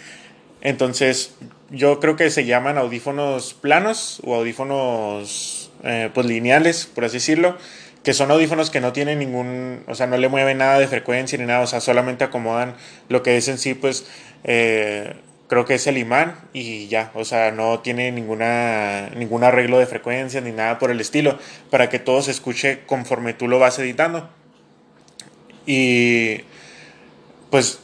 Entonces, 0.61 1.35
yo 1.71 2.01
creo 2.01 2.17
que 2.17 2.31
se 2.31 2.45
llaman 2.45 2.79
audífonos 2.79 3.55
planos 3.55 4.21
o 4.25 4.35
audífonos 4.35 5.71
eh, 5.85 6.11
pues 6.13 6.27
lineales, 6.27 6.87
por 6.87 7.05
así 7.05 7.19
decirlo, 7.19 7.57
que 8.03 8.13
son 8.13 8.31
audífonos 8.31 8.71
que 8.71 8.81
no 8.81 8.93
tienen 8.93 9.21
ningún, 9.21 9.85
o 9.87 9.95
sea, 9.95 10.07
no 10.07 10.17
le 10.17 10.29
mueven 10.29 10.59
nada 10.59 10.79
de 10.79 10.89
frecuencia 10.89 11.39
ni 11.39 11.45
nada, 11.45 11.61
o 11.61 11.67
sea, 11.67 11.81
solamente 11.81 12.25
acomodan 12.25 12.75
lo 13.09 13.23
que 13.23 13.37
es 13.37 13.47
en 13.49 13.59
sí, 13.59 13.75
pues, 13.75 14.07
eh, 14.45 15.15
creo 15.49 15.65
que 15.65 15.75
es 15.75 15.87
el 15.87 15.99
imán 15.99 16.37
y 16.53 16.89
ya, 16.89 17.11
o 17.15 17.25
sea, 17.25 17.51
no 17.51 17.81
tiene 17.81 18.13
ninguna, 18.13 19.09
ningún 19.17 19.43
arreglo 19.43 19.79
de 19.79 19.87
frecuencia 19.87 20.41
ni 20.41 20.53
nada 20.53 20.79
por 20.79 20.91
el 20.91 21.01
estilo, 21.01 21.39
para 21.71 21.89
que 21.89 21.99
todo 21.99 22.23
se 22.23 22.31
escuche 22.31 22.81
conforme 22.87 23.33
tú 23.33 23.49
lo 23.49 23.59
vas 23.59 23.79
editando. 23.79 24.29
Y 25.67 26.43
pues 27.51 27.81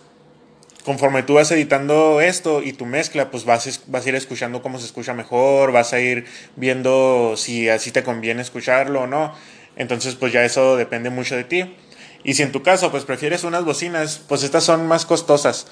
conforme 0.85 1.23
tú 1.23 1.35
vas 1.35 1.51
editando 1.51 2.21
esto 2.21 2.63
y 2.63 2.75
tu 2.75 2.85
mezcla, 2.85 3.31
pues 3.31 3.47
vas, 3.47 3.83
vas 3.87 4.05
a 4.05 4.09
ir 4.11 4.15
escuchando 4.15 4.61
cómo 4.61 4.79
se 4.79 4.85
escucha 4.85 5.15
mejor, 5.15 5.73
vas 5.73 5.95
a 5.95 6.01
ir 6.01 6.27
viendo 6.57 7.35
si 7.37 7.71
así 7.71 7.91
te 7.91 8.05
conviene 8.05 8.43
escucharlo 8.43 9.03
o 9.03 9.07
no. 9.07 9.35
Entonces, 9.77 10.15
pues 10.15 10.33
ya 10.33 10.45
eso 10.45 10.77
depende 10.77 11.09
mucho 11.09 11.35
de 11.35 11.45
ti. 11.45 11.75
Y 12.23 12.35
si 12.35 12.43
en 12.43 12.53
tu 12.53 12.63
caso, 12.63 12.91
pues 12.91 13.05
prefieres 13.05 13.45
unas 13.45 13.65
bocinas, 13.65 14.23
pues 14.29 14.43
estas 14.43 14.65
son 14.65 14.87
más 14.87 15.07
costosas 15.07 15.67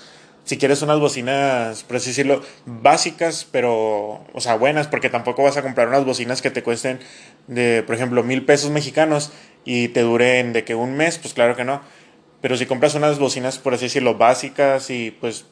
si 0.44 0.58
quieres 0.58 0.82
unas 0.82 0.98
bocinas, 0.98 1.84
por 1.84 1.96
así 1.96 2.10
decirlo, 2.10 2.42
básicas, 2.66 3.46
pero, 3.50 4.24
o 4.32 4.40
sea, 4.40 4.56
buenas, 4.56 4.88
porque 4.88 5.08
tampoco 5.08 5.42
vas 5.42 5.56
a 5.56 5.62
comprar 5.62 5.88
unas 5.88 6.04
bocinas 6.04 6.42
que 6.42 6.50
te 6.50 6.62
cuesten 6.62 6.98
de, 7.46 7.82
por 7.86 7.94
ejemplo, 7.94 8.22
mil 8.22 8.44
pesos 8.44 8.70
mexicanos 8.70 9.32
y 9.64 9.88
te 9.88 10.00
duren 10.00 10.52
de 10.52 10.64
que 10.64 10.74
un 10.74 10.96
mes, 10.96 11.18
pues 11.18 11.34
claro 11.34 11.54
que 11.54 11.64
no. 11.64 11.80
Pero 12.40 12.56
si 12.56 12.66
compras 12.66 12.94
unas 12.96 13.20
bocinas, 13.20 13.58
por 13.58 13.74
así 13.74 13.84
decirlo, 13.84 14.16
básicas 14.16 14.90
y 14.90 15.12
pues 15.12 15.44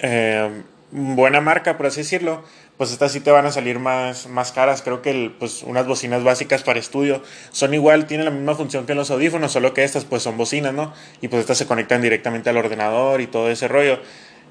eh, 0.00 0.62
buena 0.90 1.40
marca, 1.40 1.76
por 1.76 1.86
así 1.86 2.00
decirlo, 2.00 2.44
pues 2.76 2.90
estas 2.90 3.12
sí 3.12 3.20
te 3.20 3.30
van 3.30 3.46
a 3.46 3.52
salir 3.52 3.78
más, 3.78 4.26
más 4.26 4.52
caras. 4.52 4.82
Creo 4.82 5.02
que 5.02 5.30
pues 5.38 5.62
unas 5.62 5.86
bocinas 5.86 6.24
básicas 6.24 6.62
para 6.62 6.78
estudio 6.78 7.22
son 7.50 7.74
igual, 7.74 8.06
tienen 8.06 8.24
la 8.24 8.30
misma 8.30 8.54
función 8.54 8.86
que 8.86 8.94
los 8.94 9.10
audífonos, 9.10 9.52
solo 9.52 9.74
que 9.74 9.84
estas 9.84 10.04
pues 10.04 10.22
son 10.22 10.36
bocinas, 10.36 10.74
¿no? 10.74 10.92
Y 11.20 11.28
pues 11.28 11.40
estas 11.40 11.58
se 11.58 11.66
conectan 11.66 12.02
directamente 12.02 12.50
al 12.50 12.56
ordenador 12.56 13.20
y 13.20 13.26
todo 13.26 13.50
ese 13.50 13.68
rollo. 13.68 14.00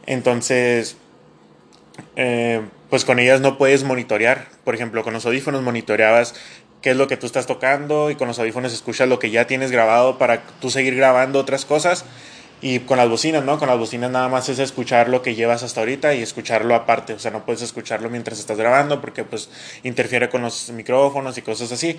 Entonces, 0.06 0.98
eh, 2.16 2.62
pues 2.90 3.06
con 3.06 3.20
ellas 3.20 3.42
no 3.42 3.58
puedes 3.58 3.84
monitorear. 3.84 4.48
Por 4.63 4.75
ejemplo, 4.75 5.04
con 5.04 5.13
los 5.13 5.25
audífonos 5.25 5.62
monitoreabas 5.62 6.36
qué 6.82 6.92
es 6.92 6.98
lo 6.98 7.08
que 7.08 7.18
tú 7.18 7.25
estás 7.25 7.46
tocando 7.46 8.10
y 8.10 8.16
con 8.16 8.28
los 8.28 8.40
audífonos 8.40 8.74
escuchas 8.74 9.08
lo 9.08 9.20
que 9.20 9.30
ya 9.30 9.46
tienes 9.46 9.72
grabado 9.72 10.18
para 10.18 10.42
tú 10.60 10.70
seguir 10.70 10.96
grabando 10.96 11.40
otras 11.40 11.66
cosas. 11.66 12.06
Y 12.62 12.80
con 12.82 12.98
las 12.98 13.10
bocinas, 13.10 13.44
¿no? 13.44 13.58
Con 13.58 13.68
las 13.68 13.80
bocinas 13.80 14.12
nada 14.12 14.30
más 14.30 14.48
es 14.48 14.60
escuchar 14.60 15.10
lo 15.10 15.24
que 15.24 15.34
llevas 15.34 15.63
hasta 15.63 15.80
ahorita 15.80 16.13
y 16.13 16.22
escucharlo 16.22 16.75
aparte. 16.75 17.13
O 17.13 17.20
sea, 17.20 17.32
no 17.32 17.44
puedes 17.44 17.63
escucharlo 17.63 18.10
mientras 18.10 18.39
estás 18.39 18.58
grabando 18.58 19.01
porque 19.01 19.24
pues 19.24 19.50
interfiere 19.84 20.30
con 20.30 20.44
los 20.44 20.70
micrófonos 20.70 21.38
y 21.39 21.41
cosas 21.41 21.72
así. 21.72 21.98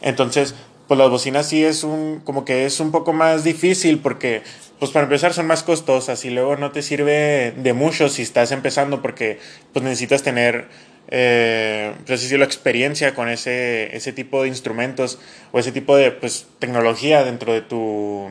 Entonces, 0.00 0.56
pues 0.88 0.98
las 0.98 1.08
bocinas 1.08 1.48
sí 1.48 1.64
es 1.64 1.84
un, 1.84 2.20
como 2.24 2.44
que 2.44 2.66
es 2.66 2.80
un 2.80 2.90
poco 2.90 3.12
más 3.12 3.44
difícil 3.44 4.00
porque, 4.00 4.42
pues 4.80 4.90
para 4.90 5.04
empezar 5.04 5.32
son 5.32 5.46
más 5.46 5.62
costosas 5.62 6.24
y 6.24 6.30
luego 6.30 6.56
no 6.56 6.72
te 6.72 6.82
sirve 6.82 7.54
de 7.56 7.72
mucho 7.72 8.08
si 8.08 8.22
estás 8.22 8.50
empezando 8.50 9.00
porque 9.00 9.38
pues 9.72 9.84
necesitas 9.84 10.24
tener, 10.24 10.66
eh, 11.08 11.94
pues 12.06 12.30
la 12.32 12.44
experiencia 12.44 13.14
con 13.14 13.28
ese, 13.28 13.96
ese 13.96 14.12
tipo 14.12 14.42
de 14.42 14.48
instrumentos 14.48 15.20
o 15.52 15.60
ese 15.60 15.70
tipo 15.70 15.96
de, 15.96 16.10
pues, 16.10 16.46
tecnología 16.58 17.22
dentro 17.24 17.52
de 17.52 17.60
tu 17.60 18.30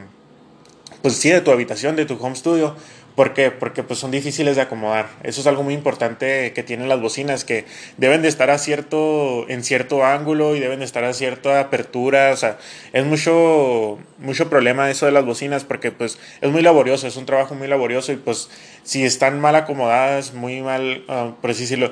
pues 1.02 1.16
sí, 1.16 1.30
de 1.30 1.42
tu 1.42 1.52
habitación, 1.52 1.96
de 1.96 2.06
tu 2.06 2.18
home 2.20 2.36
studio. 2.36 2.76
¿Por 3.16 3.34
qué? 3.34 3.52
Porque 3.52 3.84
pues 3.84 4.00
son 4.00 4.10
difíciles 4.10 4.56
de 4.56 4.62
acomodar. 4.62 5.10
Eso 5.24 5.42
es 5.42 5.48
algo 5.48 5.64
muy 5.64 5.74
importante 5.74 6.54
que 6.54 6.64
tienen 6.64 6.88
las 6.88 7.02
bocinas, 7.02 7.44
que 7.44 7.66
deben 7.98 8.22
de 8.22 8.30
estar 8.30 8.50
a 8.50 8.58
cierto, 8.58 9.46
en 9.50 9.64
cierto 9.64 10.06
ángulo 10.06 10.56
y 10.56 10.62
deben 10.62 10.80
de 10.80 10.86
estar 10.86 11.04
a 11.04 11.14
cierta 11.14 11.60
apertura. 11.60 12.32
O 12.32 12.38
sea, 12.38 12.58
es 12.94 13.06
mucho, 13.06 14.00
mucho 14.18 14.50
problema 14.50 14.90
eso 14.90 15.06
de 15.06 15.12
las 15.12 15.26
bocinas 15.26 15.66
porque 15.66 15.92
pues 15.92 16.20
es 16.40 16.52
muy 16.52 16.62
laborioso, 16.62 17.06
es 17.06 17.18
un 17.18 17.26
trabajo 17.26 17.54
muy 17.54 17.68
laborioso 17.68 18.14
y 18.14 18.16
pues 18.16 18.50
si 18.84 19.04
están 19.04 19.42
mal 19.42 19.56
acomodadas, 19.56 20.34
muy 20.34 20.62
mal, 20.62 21.04
uh, 21.10 21.34
por 21.42 21.52
así 21.52 21.64
decirlo, 21.64 21.92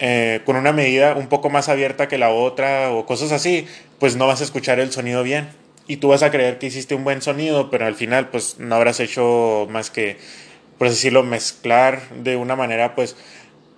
eh, 0.00 0.42
con 0.44 0.56
una 0.56 0.72
medida 0.72 1.14
un 1.14 1.28
poco 1.28 1.48
más 1.48 1.70
abierta 1.70 2.08
que 2.08 2.18
la 2.18 2.28
otra 2.28 2.90
o 2.90 3.06
cosas 3.06 3.32
así, 3.32 3.66
pues 3.98 4.16
no 4.16 4.26
vas 4.26 4.42
a 4.42 4.44
escuchar 4.44 4.80
el 4.80 4.92
sonido 4.92 5.22
bien 5.22 5.61
y 5.86 5.96
tú 5.98 6.08
vas 6.08 6.22
a 6.22 6.30
creer 6.30 6.58
que 6.58 6.66
hiciste 6.66 6.94
un 6.94 7.04
buen 7.04 7.22
sonido, 7.22 7.70
pero 7.70 7.86
al 7.86 7.94
final 7.94 8.28
pues 8.28 8.58
no 8.58 8.74
habrás 8.74 9.00
hecho 9.00 9.66
más 9.70 9.90
que, 9.90 10.16
por 10.78 10.88
decirlo, 10.88 11.22
mezclar 11.22 12.02
de 12.10 12.36
una 12.36 12.56
manera 12.56 12.94
pues, 12.94 13.16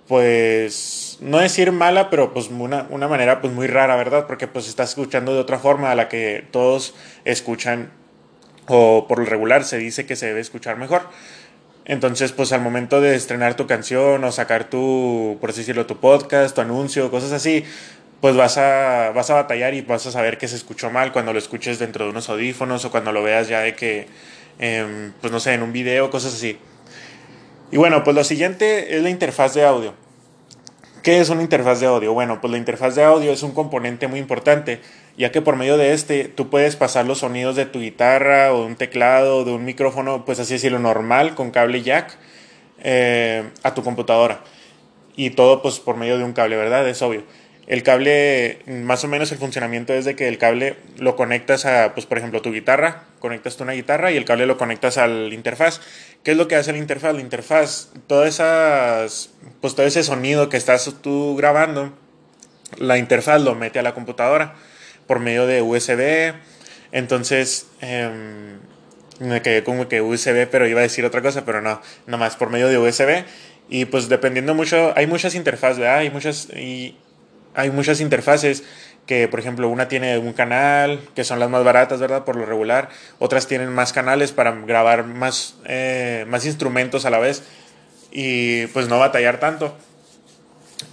pues, 0.07 1.17
no 1.21 1.39
decir 1.39 1.71
mala, 1.71 2.09
pero 2.09 2.33
pues 2.33 2.49
una, 2.49 2.87
una 2.89 3.07
manera 3.07 3.41
pues 3.41 3.53
muy 3.53 3.67
rara, 3.67 3.95
¿verdad? 3.95 4.27
Porque 4.27 4.47
pues 4.47 4.67
estás 4.67 4.89
escuchando 4.89 5.33
de 5.33 5.39
otra 5.39 5.59
forma 5.59 5.91
a 5.91 5.95
la 5.95 6.09
que 6.09 6.45
todos 6.51 6.93
escuchan 7.23 7.91
o 8.67 9.05
por 9.07 9.19
lo 9.19 9.25
regular 9.25 9.63
se 9.63 9.77
dice 9.77 10.05
que 10.05 10.15
se 10.15 10.27
debe 10.27 10.41
escuchar 10.41 10.77
mejor. 10.77 11.03
Entonces, 11.85 12.31
pues 12.31 12.51
al 12.51 12.61
momento 12.61 12.99
de 12.99 13.15
estrenar 13.15 13.55
tu 13.55 13.67
canción 13.67 14.23
o 14.23 14.31
sacar 14.31 14.69
tu, 14.69 15.37
por 15.39 15.51
así 15.51 15.59
decirlo, 15.59 15.85
tu 15.85 15.99
podcast, 15.99 16.55
tu 16.55 16.61
anuncio, 16.61 17.11
cosas 17.11 17.31
así, 17.31 17.63
pues 18.21 18.35
vas 18.35 18.57
a, 18.57 19.11
vas 19.13 19.29
a 19.29 19.35
batallar 19.35 19.73
y 19.73 19.81
vas 19.81 20.05
a 20.07 20.11
saber 20.11 20.37
que 20.37 20.47
se 20.47 20.55
escuchó 20.55 20.89
mal 20.89 21.11
cuando 21.11 21.33
lo 21.33 21.39
escuches 21.39 21.79
dentro 21.79 22.05
de 22.05 22.11
unos 22.11 22.29
audífonos 22.29 22.85
o 22.85 22.91
cuando 22.91 23.11
lo 23.11 23.21
veas 23.23 23.47
ya 23.47 23.61
de 23.61 23.75
que, 23.75 24.07
em, 24.59 25.13
pues 25.21 25.31
no 25.31 25.39
sé, 25.39 25.53
en 25.53 25.63
un 25.63 25.73
video, 25.73 26.09
cosas 26.09 26.33
así. 26.33 26.57
Y 27.71 27.77
bueno, 27.77 28.03
pues 28.03 28.15
lo 28.15 28.23
siguiente 28.23 28.95
es 28.95 29.03
la 29.03 29.09
interfaz 29.09 29.53
de 29.53 29.65
audio. 29.65 29.93
¿Qué 31.05 31.19
es 31.19 31.29
una 31.29 31.43
interfaz 31.43 31.81
de 31.81 31.85
audio? 31.85 32.13
Bueno, 32.13 32.41
pues 32.41 32.49
la 32.49 32.57
interfaz 32.57 32.95
de 32.95 33.03
audio 33.03 33.31
es 33.31 33.43
un 33.43 33.51
componente 33.51 34.07
muy 34.07 34.19
importante, 34.19 34.79
ya 35.17 35.31
que 35.31 35.39
por 35.39 35.55
medio 35.55 35.77
de 35.77 35.93
este 35.93 36.23
tú 36.23 36.49
puedes 36.49 36.75
pasar 36.75 37.05
los 37.05 37.19
sonidos 37.19 37.55
de 37.55 37.67
tu 37.67 37.79
guitarra 37.79 38.51
o 38.53 38.61
de 38.61 38.65
un 38.65 38.75
teclado 38.75 39.37
o 39.37 39.43
de 39.43 39.51
un 39.51 39.65
micrófono, 39.65 40.25
pues 40.25 40.39
así 40.39 40.53
decirlo, 40.53 40.79
normal, 40.79 41.35
con 41.35 41.51
cable 41.51 41.83
jack, 41.83 42.17
eh, 42.81 43.43
a 43.61 43.75
tu 43.75 43.83
computadora. 43.83 44.41
Y 45.15 45.29
todo 45.29 45.61
pues 45.61 45.79
por 45.79 45.95
medio 45.95 46.17
de 46.17 46.23
un 46.23 46.33
cable, 46.33 46.55
¿verdad? 46.55 46.87
Es 46.89 47.03
obvio. 47.03 47.23
El 47.67 47.81
cable, 47.81 48.59
más 48.67 49.03
o 49.03 49.07
menos 49.07 49.31
el 49.31 49.39
funcionamiento 49.39 49.93
es 49.93 50.05
de 50.05 50.15
que 50.15 50.27
el 50.27 50.37
cable 50.37 50.75
lo 50.97 51.15
conectas 51.15 51.65
a, 51.65 51.93
pues 51.95 52.05
por 52.05 52.19
ejemplo, 52.19 52.43
tu 52.43 52.51
guitarra, 52.51 53.05
conectas 53.19 53.57
tú 53.57 53.63
una 53.63 53.73
guitarra 53.73 54.11
y 54.11 54.17
el 54.17 54.25
cable 54.25 54.45
lo 54.45 54.57
conectas 54.57 54.99
al 54.99 55.33
interfaz. 55.33 55.81
¿Qué 56.23 56.31
es 56.31 56.37
lo 56.37 56.47
que 56.47 56.55
hace 56.55 56.73
la 56.73 56.77
interfaz? 56.77 57.15
La 57.15 57.21
interfaz, 57.21 57.89
todas 58.05 58.29
esas, 58.29 59.31
pues 59.61 59.73
todo 59.73 59.87
ese 59.87 60.03
sonido 60.03 60.47
que 60.49 60.57
estás 60.57 60.93
tú 61.01 61.35
grabando, 61.35 61.91
la 62.77 62.99
interfaz 62.99 63.41
lo 63.41 63.55
mete 63.55 63.79
a 63.79 63.83
la 63.83 63.95
computadora 63.95 64.53
por 65.07 65.19
medio 65.19 65.47
de 65.47 65.63
USB. 65.63 66.35
Entonces, 66.91 67.67
em, 67.81 68.59
me 69.19 69.41
quedé 69.41 69.63
como 69.63 69.87
que 69.87 70.01
USB, 70.01 70.47
pero 70.47 70.67
iba 70.67 70.81
a 70.81 70.83
decir 70.83 71.03
otra 71.03 71.23
cosa, 71.23 71.45
pero 71.45 71.61
no, 71.61 71.81
nomás 72.05 72.35
por 72.35 72.51
medio 72.51 72.67
de 72.67 72.77
USB. 72.77 73.25
Y 73.69 73.85
pues 73.85 74.07
dependiendo 74.09 74.53
mucho, 74.53 74.93
hay 74.95 75.07
muchas 75.07 75.33
interfaces, 75.33 75.79
¿verdad? 75.79 75.99
Hay 75.99 76.11
muchas, 76.11 76.49
y 76.55 76.95
hay 77.55 77.71
muchas 77.71 78.01
interfaces 78.01 78.63
que, 79.05 79.27
por 79.27 79.39
ejemplo, 79.39 79.69
una 79.69 79.87
tiene 79.87 80.17
un 80.17 80.33
canal, 80.33 80.99
que 81.15 81.23
son 81.23 81.39
las 81.39 81.49
más 81.49 81.63
baratas, 81.63 81.99
¿verdad? 81.99 82.25
Por 82.25 82.35
lo 82.35 82.45
regular. 82.45 82.89
Otras 83.19 83.47
tienen 83.47 83.69
más 83.69 83.93
canales 83.93 84.31
para 84.31 84.51
grabar 84.51 85.05
más, 85.05 85.55
eh, 85.65 86.25
más 86.27 86.45
instrumentos 86.45 87.05
a 87.05 87.09
la 87.09 87.19
vez 87.19 87.43
y 88.11 88.67
pues 88.67 88.87
no 88.87 88.97
batallar 88.97 89.39
tanto. 89.39 89.75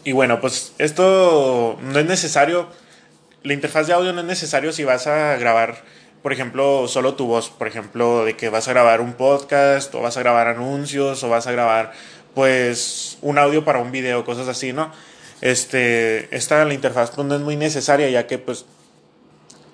Y 0.05 0.13
bueno, 0.13 0.41
pues 0.41 0.75
esto 0.79 1.79
no 1.81 1.99
es 1.99 2.07
necesario. 2.07 2.69
La 3.43 3.55
interfaz 3.55 3.87
de 3.87 3.95
audio 3.95 4.13
no 4.13 4.21
es 4.21 4.27
necesario 4.27 4.73
si 4.73 4.85
vas 4.85 5.07
a 5.07 5.37
grabar, 5.37 5.83
por 6.23 6.33
ejemplo, 6.33 6.87
solo 6.89 7.15
tu 7.15 7.27
voz. 7.27 7.51
Por 7.51 7.67
ejemplo, 7.67 8.25
de 8.25 8.37
que 8.37 8.51
vas 8.51 8.69
a 8.69 8.73
grabar 8.73 9.01
un 9.01 9.15
podcast 9.15 9.95
o 9.95 10.03
vas 10.03 10.17
a 10.17 10.21
grabar 10.21 10.49
anuncios 10.49 11.23
o 11.23 11.29
vas 11.29 11.47
a 11.47 11.53
grabar 11.53 11.93
pues 12.35 13.19
un 13.21 13.39
audio 13.39 13.65
para 13.65 13.79
un 13.79 13.93
video, 13.93 14.25
cosas 14.25 14.49
así, 14.49 14.73
¿no? 14.73 14.93
Este, 15.43 16.35
esta 16.35 16.65
la 16.65 16.73
interfaz 16.73 17.11
pues, 17.11 17.27
no 17.27 17.35
es 17.35 17.41
muy 17.43 17.57
necesaria 17.57 18.09
ya 18.09 18.27
que 18.27 18.39
pues 18.39 18.65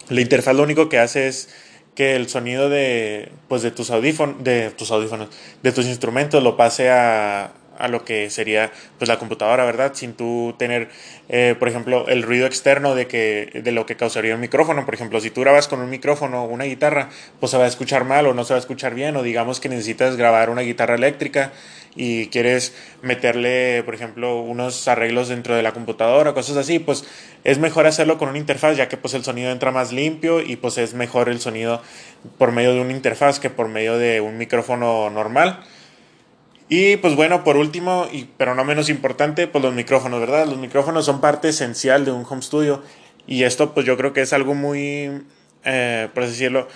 la 0.09 0.21
interfaz 0.21 0.57
lo 0.57 0.63
único 0.65 0.89
que 0.89 0.99
hace 0.99 1.29
es 1.29 1.49
que 1.95 2.15
el 2.15 2.29
sonido 2.29 2.69
de, 2.69 3.33
pues, 3.49 3.63
de 3.63 3.73
tus 3.73 3.91
audífonos, 3.91 4.45
de 4.45 4.71
tus 4.71 4.93
audífonos, 4.93 5.31
de 5.65 5.73
tus 5.73 5.87
instrumentos 5.87 6.41
lo 6.43 6.57
pase 6.57 6.91
a, 6.91 7.51
a 7.79 7.89
lo 7.89 8.05
que 8.05 8.29
sería 8.29 8.71
pues 8.99 9.09
la 9.09 9.19
computadora, 9.19 9.65
¿verdad? 9.65 9.93
Sin 9.95 10.15
tú 10.15 10.55
tener, 10.59 10.89
eh, 11.29 11.55
por 11.59 11.69
ejemplo, 11.69 12.07
el 12.09 12.23
ruido 12.23 12.47
externo 12.47 12.95
de, 12.95 13.07
que, 13.07 13.61
de 13.63 13.73
lo 13.73 13.87
que 13.87 13.97
causaría 13.97 14.35
un 14.35 14.41
micrófono. 14.41 14.85
Por 14.85 14.95
ejemplo, 14.95 15.21
si 15.21 15.31
tú 15.31 15.43
grabas 15.43 15.69
con 15.69 15.81
un 15.81 15.89
micrófono 15.89 16.45
una 16.45 16.65
guitarra, 16.65 17.09
pues 17.41 17.51
se 17.51 17.59
va 17.59 17.65
a 17.65 17.69
escuchar 17.69 18.05
mal 18.05 18.27
o 18.27 18.35
no 18.35 18.45
se 18.45 18.53
va 18.53 18.57
a 18.59 18.61
escuchar 18.61 18.95
bien, 18.95 19.17
o 19.17 19.23
digamos 19.23 19.61
que 19.61 19.69
necesitas 19.69 20.17
grabar 20.17 20.51
una 20.51 20.63
guitarra 20.63 20.97
eléctrica 20.97 21.53
y 21.95 22.29
quieres 22.29 22.75
meterle, 23.03 23.83
por 23.85 23.95
ejemplo, 23.95 24.41
unos 24.41 24.87
arreglos 24.89 25.29
dentro 25.29 25.57
de 25.57 25.63
la 25.63 25.73
computadora, 25.73 26.35
cosas 26.35 26.57
así, 26.57 26.79
pues 26.79 27.05
es 27.45 27.59
mejor 27.59 27.87
hacerlo 27.87 28.19
con 28.19 28.29
una 28.29 28.39
interfaz, 28.39 28.77
ya 28.77 28.89
que 28.89 28.97
pues 28.97 29.15
el 29.15 29.25
sonido 29.25 29.51
entra 29.51 29.71
más 29.73 29.93
limpio 29.93 30.41
y 30.41 30.57
pues 30.57 30.79
es 30.79 30.95
mejor 30.95 31.29
el 31.29 31.41
sonido 31.41 31.83
por 32.39 32.53
medio 32.53 32.75
de 32.75 32.81
una 32.81 32.93
interfaz 32.93 33.41
que 33.41 33.51
por 33.51 33.69
medio 33.69 33.99
de 33.99 34.21
un 34.21 34.39
micrófono 34.39 35.11
normal. 35.11 35.61
Y 36.69 36.99
pues 36.99 37.17
bueno, 37.17 37.45
por 37.45 37.57
último, 37.57 38.07
pero 38.37 38.55
no 38.55 38.65
menos 38.65 38.91
importante, 38.91 39.47
pues 39.47 39.65
los 39.65 39.75
micrófonos, 39.75 40.21
¿verdad? 40.21 40.47
Los 40.47 40.59
micrófonos 40.59 41.07
son 41.07 41.21
parte 41.21 41.49
esencial 41.49 42.05
de 42.05 42.13
un 42.13 42.27
home 42.29 42.43
studio 42.43 42.83
y 43.27 43.45
esto 43.45 43.73
pues 43.73 43.87
yo 43.87 43.97
creo 43.97 44.13
que 44.13 44.21
es 44.21 44.35
algo 44.35 44.55
muy, 44.55 45.23
eh, 45.65 46.09
por 46.13 46.25
así 46.25 46.33
decirlo, 46.33 46.69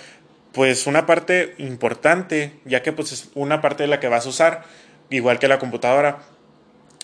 pues 0.51 0.87
una 0.87 1.05
parte 1.05 1.53
importante, 1.59 2.53
ya 2.65 2.81
que 2.81 2.91
pues 2.91 3.11
es 3.11 3.29
una 3.35 3.61
parte 3.61 3.83
de 3.83 3.87
la 3.87 3.99
que 3.99 4.07
vas 4.07 4.25
a 4.25 4.29
usar, 4.29 4.63
igual 5.11 5.37
que 5.37 5.47
la 5.47 5.59
computadora, 5.59 6.23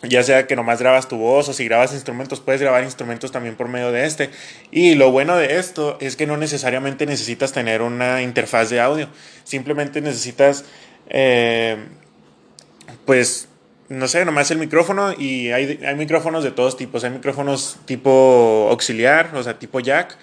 ya 0.01 0.23
sea 0.23 0.47
que 0.47 0.55
nomás 0.55 0.79
grabas 0.79 1.07
tu 1.07 1.17
voz 1.17 1.47
o 1.49 1.53
si 1.53 1.65
grabas 1.65 1.93
instrumentos, 1.93 2.39
puedes 2.39 2.61
grabar 2.61 2.83
instrumentos 2.83 3.31
también 3.31 3.55
por 3.55 3.67
medio 3.67 3.91
de 3.91 4.05
este. 4.05 4.31
Y 4.71 4.95
lo 4.95 5.11
bueno 5.11 5.35
de 5.35 5.59
esto 5.59 5.97
es 5.99 6.15
que 6.15 6.25
no 6.25 6.37
necesariamente 6.37 7.05
necesitas 7.05 7.51
tener 7.51 7.83
una 7.83 8.23
interfaz 8.23 8.71
de 8.71 8.79
audio, 8.79 9.09
simplemente 9.43 10.01
necesitas... 10.01 10.65
Eh, 11.09 11.77
pues, 13.09 13.47
no 13.87 14.07
sé, 14.07 14.23
nomás 14.23 14.51
el 14.51 14.59
micrófono 14.59 15.13
y 15.17 15.49
hay, 15.49 15.79
hay 15.83 15.95
micrófonos 15.95 16.43
de 16.43 16.51
todos 16.51 16.77
tipos. 16.77 17.03
Hay 17.03 17.09
micrófonos 17.09 17.79
tipo 17.85 18.67
auxiliar, 18.69 19.31
o 19.33 19.41
sea, 19.41 19.57
tipo 19.57 19.79
jack, 19.79 20.15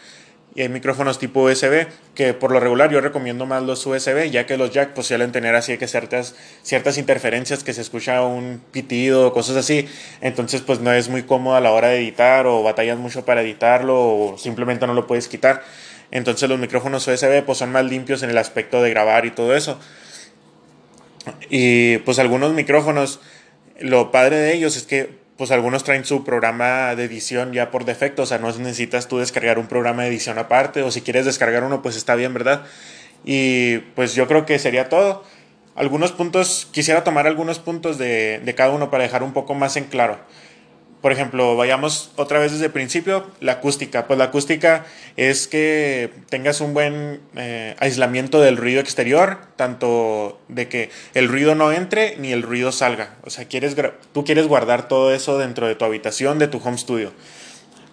y 0.54 0.62
hay 0.62 0.68
micrófonos 0.68 1.18
tipo 1.18 1.42
USB, 1.42 1.88
que 2.14 2.32
por 2.32 2.52
lo 2.52 2.60
regular 2.60 2.88
yo 2.92 3.00
recomiendo 3.00 3.44
más 3.44 3.64
los 3.64 3.84
USB, 3.84 4.30
ya 4.30 4.46
que 4.46 4.56
los 4.56 4.70
jack 4.70 4.92
pues 4.92 5.08
suelen 5.08 5.32
tener 5.32 5.56
así 5.56 5.76
que 5.78 5.88
ciertas, 5.88 6.36
ciertas 6.62 6.96
interferencias 6.96 7.64
que 7.64 7.72
se 7.72 7.80
escucha 7.80 8.22
un 8.22 8.62
pitido, 8.70 9.32
cosas 9.32 9.56
así, 9.56 9.88
entonces 10.20 10.60
pues 10.60 10.78
no 10.78 10.92
es 10.92 11.08
muy 11.08 11.24
cómodo 11.24 11.56
a 11.56 11.60
la 11.60 11.72
hora 11.72 11.88
de 11.88 11.96
editar 11.96 12.46
o 12.46 12.62
batallas 12.62 12.98
mucho 12.98 13.24
para 13.24 13.42
editarlo 13.42 13.96
o 13.98 14.38
simplemente 14.38 14.86
no 14.86 14.94
lo 14.94 15.08
puedes 15.08 15.26
quitar. 15.26 15.64
Entonces 16.12 16.48
los 16.48 16.60
micrófonos 16.60 17.08
USB 17.08 17.42
pues 17.44 17.58
son 17.58 17.72
más 17.72 17.84
limpios 17.84 18.22
en 18.22 18.30
el 18.30 18.38
aspecto 18.38 18.80
de 18.80 18.90
grabar 18.90 19.26
y 19.26 19.32
todo 19.32 19.56
eso. 19.56 19.80
Y 21.50 21.98
pues 21.98 22.18
algunos 22.18 22.52
micrófonos, 22.52 23.20
lo 23.80 24.10
padre 24.10 24.36
de 24.36 24.54
ellos 24.54 24.76
es 24.76 24.84
que 24.84 25.24
pues 25.36 25.50
algunos 25.50 25.84
traen 25.84 26.04
su 26.04 26.24
programa 26.24 26.94
de 26.94 27.04
edición 27.04 27.52
ya 27.52 27.70
por 27.70 27.84
defecto, 27.84 28.22
o 28.22 28.26
sea, 28.26 28.38
no 28.38 28.50
necesitas 28.52 29.06
tú 29.06 29.18
descargar 29.18 29.58
un 29.58 29.66
programa 29.66 30.02
de 30.02 30.08
edición 30.08 30.38
aparte, 30.38 30.82
o 30.82 30.90
si 30.90 31.02
quieres 31.02 31.26
descargar 31.26 31.62
uno, 31.62 31.82
pues 31.82 31.96
está 31.96 32.14
bien, 32.14 32.32
¿verdad? 32.32 32.64
Y 33.24 33.78
pues 33.94 34.14
yo 34.14 34.26
creo 34.28 34.46
que 34.46 34.58
sería 34.58 34.88
todo. 34.88 35.24
Algunos 35.74 36.12
puntos, 36.12 36.68
quisiera 36.72 37.04
tomar 37.04 37.26
algunos 37.26 37.58
puntos 37.58 37.98
de, 37.98 38.40
de 38.42 38.54
cada 38.54 38.70
uno 38.70 38.90
para 38.90 39.04
dejar 39.04 39.22
un 39.22 39.34
poco 39.34 39.54
más 39.54 39.76
en 39.76 39.84
claro 39.84 40.18
por 41.06 41.12
ejemplo, 41.12 41.54
vayamos 41.54 42.10
otra 42.16 42.40
vez 42.40 42.50
desde 42.50 42.64
el 42.64 42.72
principio, 42.72 43.30
la 43.38 43.52
acústica. 43.52 44.08
Pues 44.08 44.18
la 44.18 44.24
acústica 44.24 44.86
es 45.16 45.46
que 45.46 46.10
tengas 46.30 46.60
un 46.60 46.74
buen 46.74 47.20
eh, 47.36 47.76
aislamiento 47.78 48.40
del 48.40 48.56
ruido 48.56 48.80
exterior, 48.80 49.38
tanto 49.54 50.40
de 50.48 50.66
que 50.66 50.90
el 51.14 51.28
ruido 51.28 51.54
no 51.54 51.70
entre 51.70 52.16
ni 52.16 52.32
el 52.32 52.42
ruido 52.42 52.72
salga. 52.72 53.14
O 53.22 53.30
sea, 53.30 53.44
quieres, 53.44 53.76
tú 54.12 54.24
quieres 54.24 54.48
guardar 54.48 54.88
todo 54.88 55.14
eso 55.14 55.38
dentro 55.38 55.68
de 55.68 55.76
tu 55.76 55.84
habitación, 55.84 56.40
de 56.40 56.48
tu 56.48 56.58
home 56.58 56.76
studio. 56.76 57.12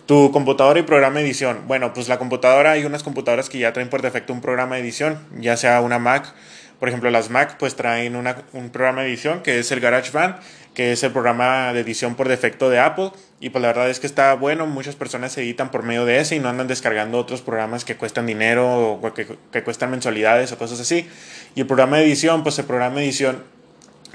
Tu 0.08 0.32
computadora 0.32 0.80
y 0.80 0.82
programa 0.82 1.20
de 1.20 1.26
edición. 1.26 1.68
Bueno, 1.68 1.94
pues 1.94 2.08
la 2.08 2.18
computadora, 2.18 2.72
hay 2.72 2.84
unas 2.84 3.04
computadoras 3.04 3.48
que 3.48 3.60
ya 3.60 3.74
traen 3.74 3.92
por 3.92 4.02
defecto 4.02 4.34
un 4.34 4.42
programa 4.42 4.80
edición, 4.80 5.20
ya 5.40 5.56
sea 5.56 5.82
una 5.82 6.00
Mac. 6.00 6.34
Por 6.80 6.90
ejemplo, 6.90 7.12
las 7.12 7.30
Mac 7.30 7.58
pues 7.60 7.76
traen 7.76 8.16
un 8.16 8.70
programa 8.72 9.04
de 9.04 9.10
edición 9.10 9.44
que 9.44 9.60
es 9.60 9.72
el 9.72 9.82
GarageBand 9.82 10.38
que 10.74 10.92
es 10.92 11.04
el 11.04 11.12
programa 11.12 11.72
de 11.74 11.82
edición 11.82 12.16
por 12.16 12.28
defecto 12.28 12.70
de 12.70 12.80
Apple. 12.80 13.12
Y 13.40 13.50
pues 13.50 13.62
la 13.62 13.70
verdad 13.70 13.90
es 13.90 14.00
que 14.00 14.08
está 14.08 14.34
bueno, 14.36 14.66
muchas 14.66 14.96
personas 14.96 15.34
se 15.34 15.42
editan 15.42 15.70
por 15.72 15.84
medio 15.84 16.06
de 16.06 16.20
ese 16.20 16.36
y 16.36 16.40
no 16.40 16.50
andan 16.50 16.68
descargando 16.68 17.18
otros 17.18 17.42
programas 17.42 17.86
que 17.86 17.96
cuestan 17.96 18.26
dinero 18.26 18.94
o 18.94 19.14
que, 19.14 19.28
que 19.52 19.64
cuestan 19.64 19.92
mensualidades 19.92 20.52
o 20.52 20.58
cosas 20.58 20.80
así. 20.80 21.08
Y 21.56 21.62
el 21.62 21.68
programa 21.68 21.98
de 21.98 22.06
edición, 22.06 22.44
pues 22.44 22.58
el 22.60 22.66
programa 22.66 22.98
de 22.98 23.06
edición, 23.06 23.44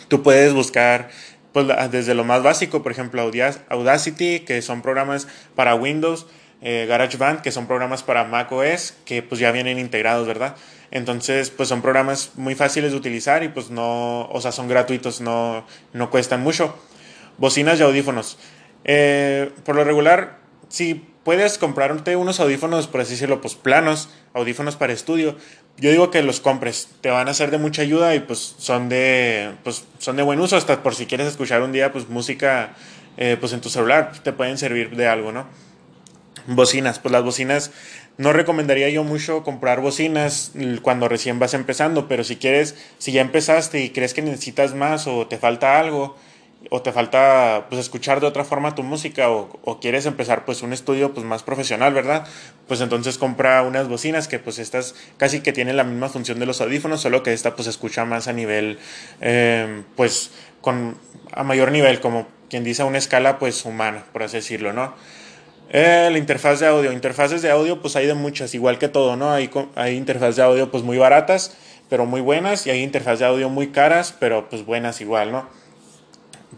tú 0.09 0.23
puedes 0.23 0.53
buscar 0.55 1.11
pues, 1.53 1.67
desde 1.91 2.15
lo 2.15 2.25
más 2.25 2.43
básico, 2.43 2.83
por 2.83 2.93
ejemplo, 2.93 3.31
Audacity, 3.69 4.41
que 4.41 4.63
son 4.63 4.83
programas 4.83 5.27
para 5.55 5.75
Windows, 5.75 6.27
eh, 6.61 6.87
GarageBand, 6.89 7.41
que 7.43 7.53
son 7.53 7.67
programas 7.67 8.03
para 8.03 8.25
macOS, 8.25 8.95
que 9.05 9.23
pues 9.23 9.41
ya 9.41 9.53
vienen 9.53 9.79
integrados, 9.79 10.27
¿verdad? 10.27 10.57
Entonces, 10.91 11.51
pues 11.51 11.69
son 11.69 11.83
programas 11.83 12.33
muy 12.37 12.55
fáciles 12.55 12.93
de 12.93 12.97
utilizar 12.97 13.43
y 13.43 13.49
pues 13.49 13.71
no, 13.71 14.27
o 14.29 14.41
sea, 14.41 14.53
son 14.53 14.69
gratuitos, 14.69 15.21
no, 15.21 15.65
no 15.93 16.11
cuestan 16.11 16.43
mucho. 16.43 16.75
Bocinas 17.37 17.79
y 17.79 17.83
audífonos. 17.83 18.39
Eh, 18.85 19.51
por 19.65 19.77
lo 19.77 19.85
regular, 19.85 20.39
si 20.69 21.07
puedes 21.25 21.59
comprarte 21.59 22.17
unos 22.17 22.41
audífonos, 22.41 22.87
por 22.87 23.03
así 23.03 23.13
decirlo, 23.13 23.41
pues 23.41 23.55
planos, 23.55 24.09
audífonos 24.33 24.77
para 24.77 24.93
estudio, 24.93 25.37
yo 25.77 25.91
digo 25.91 26.11
que 26.11 26.23
los 26.23 26.41
compres, 26.41 26.89
te 27.01 27.11
van 27.11 27.29
a 27.29 27.35
ser 27.35 27.51
de 27.51 27.59
mucha 27.59 27.83
ayuda 27.83 28.15
y 28.15 28.21
pues 28.21 28.57
son 28.59 28.89
de, 28.89 29.53
pues, 29.63 29.85
son 29.99 30.17
de 30.17 30.23
buen 30.23 30.41
uso, 30.41 30.57
hasta 30.57 30.83
por 30.83 30.95
si 30.95 31.07
quieres 31.07 31.29
escuchar 31.29 31.63
un 31.63 31.71
día 31.71 31.93
pues 31.93 32.09
música 32.09 32.75
eh, 33.17 33.37
pues 33.39 33.53
en 33.53 33.61
tu 33.61 33.69
celular, 33.69 34.13
te 34.23 34.33
pueden 34.33 34.59
servir 34.59 34.97
de 34.97 35.07
algo, 35.07 35.31
¿no? 35.31 35.47
Bocinas, 36.51 36.99
pues 36.99 37.13
las 37.13 37.23
bocinas 37.23 37.73
no 38.17 38.33
recomendaría 38.33 38.89
yo 38.89 39.05
mucho 39.05 39.43
comprar 39.45 39.83
bocinas 39.83 40.53
cuando 40.81 41.07
recién 41.07 41.39
vas 41.39 41.53
empezando, 41.53 42.09
pero 42.09 42.25
si 42.25 42.37
quieres, 42.37 42.75
si 42.97 43.13
ya 43.13 43.21
empezaste 43.21 43.83
y 43.83 43.91
crees 43.91 44.15
que 44.15 44.23
necesitas 44.23 44.75
más 44.75 45.07
o 45.07 45.27
te 45.27 45.37
falta 45.37 45.79
algo, 45.79 46.17
o 46.71 46.83
te 46.83 46.91
falta 46.91 47.67
pues 47.69 47.81
escuchar 47.81 48.21
de 48.21 48.27
otra 48.27 48.45
forma 48.45 48.75
tu 48.75 48.83
música 48.83 49.31
o, 49.31 49.79
quieres 49.81 50.07
empezar 50.07 50.45
pues 50.45 50.63
un 50.63 50.73
estudio 50.73 51.13
pues 51.13 51.25
más 51.25 51.43
profesional, 51.43 51.93
¿verdad? 51.93 52.27
Pues 52.67 52.81
entonces 52.81 53.19
compra 53.19 53.63
unas 53.63 53.87
bocinas 53.87 54.27
que 54.27 54.39
pues 54.39 54.59
estas 54.59 54.95
casi 55.19 55.41
que 55.41 55.53
tienen 55.53 55.77
la 55.77 55.85
misma 55.85 56.09
función 56.09 56.39
de 56.39 56.47
los 56.47 56.63
audífonos, 56.63 57.01
solo 57.01 57.23
que 57.23 57.33
esta 57.33 57.55
pues 57.55 57.69
escucha 57.69 58.05
más 58.05 58.27
a 58.27 58.33
nivel 58.33 58.79
em, 59.21 59.85
pues 59.97 60.31
con 60.61 60.97
a 61.31 61.45
mayor 61.45 61.71
nivel, 61.73 62.01
como 62.01 62.27
quien 62.49 62.65
dice 62.65 62.83
a 62.83 62.87
una 62.87 62.99
escala 62.99 63.39
pues 63.39 63.65
humana, 63.65 64.05
por 64.13 64.23
así 64.23 64.39
decirlo, 64.39 64.73
¿no? 64.73 64.95
Eh, 65.71 66.09
la 66.11 66.19
interfaz 66.19 66.61
de 66.61 66.67
audio. 66.67 66.93
Interfaces 66.93 67.43
de 67.43 67.51
audio, 67.51 67.81
pues 67.81 67.97
hay 67.97 68.07
de 68.07 68.15
muchas, 68.15 68.55
igual 68.55 68.79
que 68.79 68.89
todo, 68.89 69.17
¿no? 69.17 69.33
Hay, 69.33 69.51
hay 69.75 69.97
interfaces 69.97 70.37
de 70.37 70.43
audio, 70.43 70.71
pues 70.71 70.83
muy 70.83 70.97
baratas, 70.99 71.57
pero 71.91 72.07
muy 72.07 72.21
buenas, 72.21 72.67
y 72.67 72.71
hay 72.71 72.83
interfaces 72.83 73.21
de 73.21 73.27
audio 73.27 73.49
muy 73.49 73.69
caras, 73.69 74.15
pero 74.19 74.49
pues 74.49 74.65
buenas 74.65 75.01
igual, 75.01 75.33
¿no? 75.33 75.49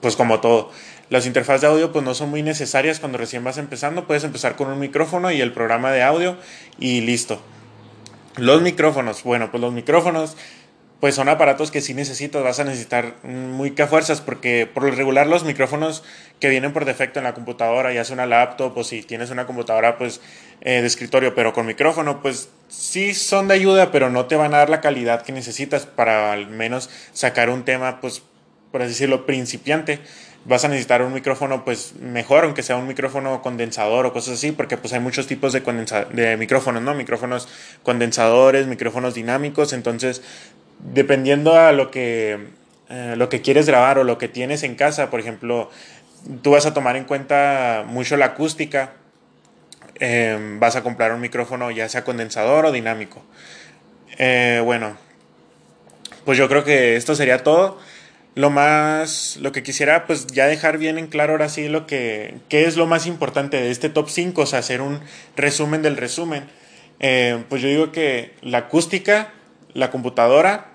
Pues 0.01 0.17
como 0.17 0.41
todo. 0.41 0.71
Las 1.09 1.27
interfaces 1.27 1.63
de 1.63 1.67
audio, 1.67 1.91
pues 1.91 2.05
no 2.05 2.15
son 2.15 2.31
muy 2.31 2.43
necesarias 2.43 3.01
cuando 3.01 3.19
recién 3.19 3.43
vas 3.43 3.59
empezando. 3.59 4.07
Puedes 4.07 4.23
empezar 4.23 4.55
con 4.55 4.69
un 4.69 4.79
micrófono 4.79 5.33
y 5.33 5.41
el 5.41 5.53
programa 5.53 5.91
de 5.91 6.03
audio, 6.03 6.37
y 6.79 7.01
listo. 7.01 7.41
Los 8.37 8.63
micrófonos, 8.63 9.25
bueno, 9.25 9.51
pues 9.51 9.61
los 9.61 9.73
micrófonos 9.73 10.37
pues 11.01 11.15
son 11.15 11.31
aparatos 11.31 11.71
que 11.71 11.81
sí 11.81 11.95
necesitas, 11.95 12.43
vas 12.43 12.61
a 12.61 12.65
necesitar 12.65 13.15
muy 13.25 13.71
que 13.71 13.87
fuerzas, 13.87 14.21
porque 14.21 14.69
por 14.73 14.85
lo 14.85 14.91
regular 14.91 15.27
los 15.27 15.45
micrófonos 15.45 16.05
que 16.39 16.51
vienen 16.51 16.75
por 16.75 16.85
defecto 16.85 17.19
en 17.19 17.25
la 17.25 17.33
computadora, 17.33 17.93
ya 17.93 18.05
sea 18.05 18.15
una 18.15 18.27
laptop 18.27 18.77
o 18.77 18.85
si 18.85 19.03
tienes 19.03 19.31
una 19.31 19.47
computadora 19.47 19.97
pues 19.97 20.21
eh, 20.61 20.83
de 20.83 20.87
escritorio, 20.87 21.35
pero 21.35 21.55
con 21.55 21.65
micrófono, 21.65 22.21
pues 22.21 22.51
sí 22.69 23.15
son 23.15 23.49
de 23.49 23.55
ayuda, 23.55 23.91
pero 23.91 24.11
no 24.11 24.27
te 24.27 24.37
van 24.37 24.53
a 24.53 24.59
dar 24.59 24.69
la 24.69 24.83
calidad 24.83 25.23
que 25.23 25.33
necesitas 25.33 25.87
para 25.87 26.33
al 26.33 26.49
menos 26.49 26.91
sacar 27.15 27.49
un 27.49 27.65
tema, 27.65 28.01
pues 28.03 28.23
por 28.71 28.83
así 28.83 28.91
decirlo, 28.91 29.25
principiante. 29.25 30.01
Vas 30.47 30.65
a 30.65 30.69
necesitar 30.69 31.03
un 31.03 31.13
micrófono 31.13 31.67
pues 31.67 31.95
mejor, 32.01 32.45
aunque 32.45 32.63
sea 32.63 32.77
un 32.77 32.87
micrófono 32.87 33.43
condensador 33.43 34.07
o 34.07 34.13
cosas 34.13 34.35
así, 34.35 34.53
porque 34.53 34.79
pues 34.79 34.95
hay 34.95 35.01
muchos 35.01 35.27
tipos 35.27 35.53
de, 35.53 35.61
de 36.13 36.37
micrófonos, 36.39 36.83
¿no? 36.83 36.95
Micrófonos 36.95 37.47
condensadores, 37.83 38.67
micrófonos 38.67 39.15
dinámicos, 39.15 39.75
entonces 39.75 40.23
dependiendo 40.85 41.57
a 41.57 41.73
lo 41.73 41.91
que, 41.91 42.49
eh, 42.89 43.15
lo 43.17 43.29
que 43.29 43.41
quieres 43.41 43.67
grabar 43.67 43.99
o 43.99 44.05
lo 44.05 44.19
que 44.19 44.29
tienes 44.29 44.63
en 44.63 44.75
casa, 44.75 45.11
por 45.11 45.21
ejemplo, 45.21 45.71
tú 46.43 46.51
vas 46.51 46.67
a 46.67 46.75
tomar 46.75 46.97
en 46.97 47.05
cuenta 47.05 47.85
mucho 47.87 48.17
la 48.17 48.27
acústica, 48.27 48.93
em, 49.99 50.59
vas 50.61 50.77
a 50.77 50.83
comprar 50.83 51.13
un 51.13 51.21
micrófono 51.21 51.71
ya 51.71 51.89
sea 51.89 52.05
condensador 52.05 52.67
o 52.67 52.73
dinámico. 52.73 53.23
Eh, 54.19 54.61
bueno, 54.65 54.97
pues 56.25 56.39
yo 56.39 56.49
creo 56.49 56.65
que 56.65 56.97
esto 56.97 57.15
sería 57.15 57.43
todo. 57.43 57.79
Lo 58.35 58.51
más, 58.51 59.39
lo 59.41 59.53
que 59.53 59.63
quisiera 59.63 60.07
pues 60.07 60.29
ya 60.29 60.47
dejar 60.47 60.79
bien 60.79 60.99
en 60.99 61.09
claro 61.09 61.33
ahora 61.33 61.49
sí 61.49 61.69
lo 61.69 61.87
que, 61.87 62.37
qué 62.49 62.65
es 62.65 62.77
lo 62.77 62.87
más 62.87 63.07
importante 63.07 63.61
de 63.61 63.71
este 63.71 63.89
top 63.89 64.09
5, 64.09 64.43
o 64.43 64.47
sea, 64.47 64.61
hacer 64.61 64.81
un 64.83 65.01
resumen 65.37 65.83
del 65.83 65.97
resumen. 65.97 66.45
Eh, 67.01 67.43
pues 67.49 67.63
yo 67.63 67.69
digo 67.69 67.93
que 67.93 68.35
la 68.43 68.59
acústica, 68.59 69.33
la 69.75 69.91
computadora, 69.91 70.70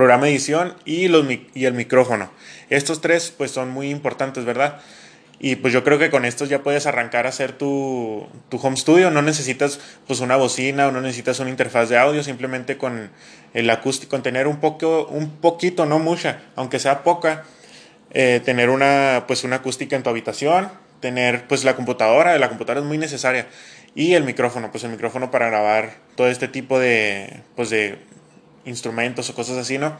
programa 0.00 0.24
de 0.24 0.30
edición 0.30 0.72
y, 0.86 1.04
el 1.04 1.74
micrófono. 1.74 2.30
Estos 2.70 3.02
tres 3.02 3.34
pues 3.36 3.50
son 3.50 3.68
muy 3.68 3.90
importantes, 3.90 4.46
¿verdad? 4.46 4.80
Y 5.38 5.56
pues 5.56 5.74
yo 5.74 5.84
creo 5.84 5.98
que 5.98 6.08
con 6.08 6.24
estos 6.24 6.48
ya 6.48 6.62
puedes 6.62 6.86
arrancar 6.86 7.26
a 7.26 7.28
hacer 7.28 7.52
tu, 7.52 8.26
tu, 8.48 8.56
home 8.56 8.78
studio. 8.78 9.10
No 9.10 9.20
necesitas 9.20 9.78
pues 10.06 10.20
una 10.20 10.36
bocina 10.36 10.88
o 10.88 10.90
no 10.90 11.02
necesitas 11.02 11.38
una 11.38 11.50
interfaz 11.50 11.90
de 11.90 11.98
audio. 11.98 12.22
Simplemente 12.22 12.78
con 12.78 13.10
el 13.52 13.68
acústico, 13.68 14.12
con 14.12 14.22
tener 14.22 14.46
un, 14.46 14.56
poco, 14.56 15.06
un 15.08 15.32
poquito, 15.36 15.84
no 15.84 15.98
mucha, 15.98 16.44
aunque 16.56 16.78
sea 16.78 17.02
poca, 17.02 17.44
eh, 18.10 18.40
tener 18.42 18.70
una, 18.70 19.24
pues 19.26 19.44
una 19.44 19.56
acústica 19.56 19.96
en 19.96 20.02
tu 20.02 20.08
habitación. 20.08 20.70
Tener 21.00 21.46
pues 21.46 21.62
la 21.64 21.76
computadora. 21.76 22.38
La 22.38 22.48
computadora 22.48 22.80
es 22.80 22.86
muy 22.86 22.96
necesaria. 22.96 23.48
Y 23.94 24.14
el 24.14 24.24
micrófono, 24.24 24.70
pues 24.70 24.82
el 24.84 24.92
micrófono 24.92 25.30
para 25.30 25.50
grabar 25.50 25.96
todo 26.14 26.28
este 26.28 26.48
tipo 26.48 26.78
de, 26.78 27.42
pues 27.54 27.68
de 27.68 27.98
instrumentos 28.64 29.30
o 29.30 29.34
cosas 29.34 29.56
así, 29.56 29.78
¿no? 29.78 29.96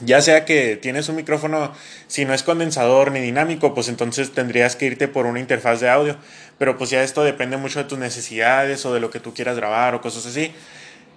Ya 0.00 0.20
sea 0.20 0.44
que 0.44 0.76
tienes 0.76 1.08
un 1.08 1.14
micrófono, 1.14 1.72
si 2.08 2.24
no 2.24 2.34
es 2.34 2.42
condensador 2.42 3.12
ni 3.12 3.20
dinámico, 3.20 3.74
pues 3.74 3.88
entonces 3.88 4.32
tendrías 4.32 4.74
que 4.74 4.86
irte 4.86 5.06
por 5.06 5.26
una 5.26 5.38
interfaz 5.38 5.80
de 5.80 5.88
audio. 5.88 6.16
Pero 6.58 6.76
pues 6.76 6.90
ya 6.90 7.02
esto 7.02 7.22
depende 7.22 7.56
mucho 7.56 7.78
de 7.78 7.84
tus 7.84 7.98
necesidades 7.98 8.84
o 8.86 8.92
de 8.92 8.98
lo 8.98 9.10
que 9.10 9.20
tú 9.20 9.34
quieras 9.34 9.56
grabar 9.56 9.94
o 9.94 10.00
cosas 10.00 10.26
así. 10.26 10.52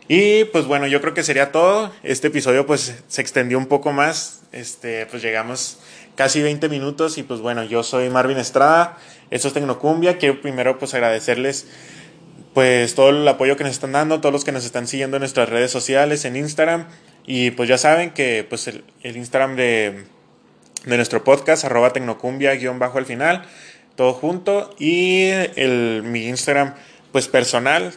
Y 0.07 0.45
pues 0.45 0.65
bueno, 0.65 0.85
yo 0.87 1.01
creo 1.01 1.13
que 1.15 1.23
sería 1.23 1.51
todo. 1.51 1.91
Este 2.03 2.27
episodio 2.27 2.67
pues 2.67 2.95
se 3.07 3.21
extendió 3.21 3.57
un 3.57 3.65
poco 3.65 3.91
más. 3.93 4.41
Este, 4.51 5.07
pues 5.07 5.23
llegamos 5.23 5.79
casi 6.15 6.41
20 6.41 6.69
minutos 6.69 7.17
y 7.17 7.23
pues 7.23 7.41
bueno, 7.41 7.63
yo 7.63 7.81
soy 7.81 8.09
Marvin 8.09 8.37
Estrada. 8.37 8.97
Esto 9.31 9.47
es 9.47 9.55
Tecnocumbia. 9.55 10.17
Quiero 10.17 10.39
primero 10.39 10.77
pues 10.77 10.93
agradecerles 10.93 11.65
pues 12.57 12.95
todo 12.95 13.11
el 13.11 13.27
apoyo 13.27 13.55
que 13.55 13.63
nos 13.63 13.73
están 13.73 13.91
dando, 13.91 14.19
todos 14.19 14.33
los 14.33 14.43
que 14.43 14.51
nos 14.51 14.65
están 14.65 14.87
siguiendo 14.87 15.17
en 15.17 15.21
nuestras 15.21 15.47
redes 15.47 15.69
sociales, 15.69 16.25
en 16.25 16.35
Instagram. 16.35 16.87
Y 17.27 17.51
pues 17.51 17.69
ya 17.69 17.77
saben 17.77 18.09
que 18.09 18.43
pues 18.49 18.67
el, 18.67 18.83
Instagram 19.03 19.55
de, 19.55 20.05
de, 20.83 20.97
nuestro 20.97 21.23
podcast, 21.23 21.65
arroba 21.65 21.93
tecnocumbia 21.93 22.55
guion 22.55 22.79
bajo 22.79 22.97
al 22.97 23.05
final, 23.05 23.43
todo 23.95 24.13
junto. 24.13 24.73
Y 24.79 25.27
el, 25.55 26.01
mi 26.01 26.25
Instagram 26.25 26.73
pues 27.11 27.27
personal, 27.27 27.93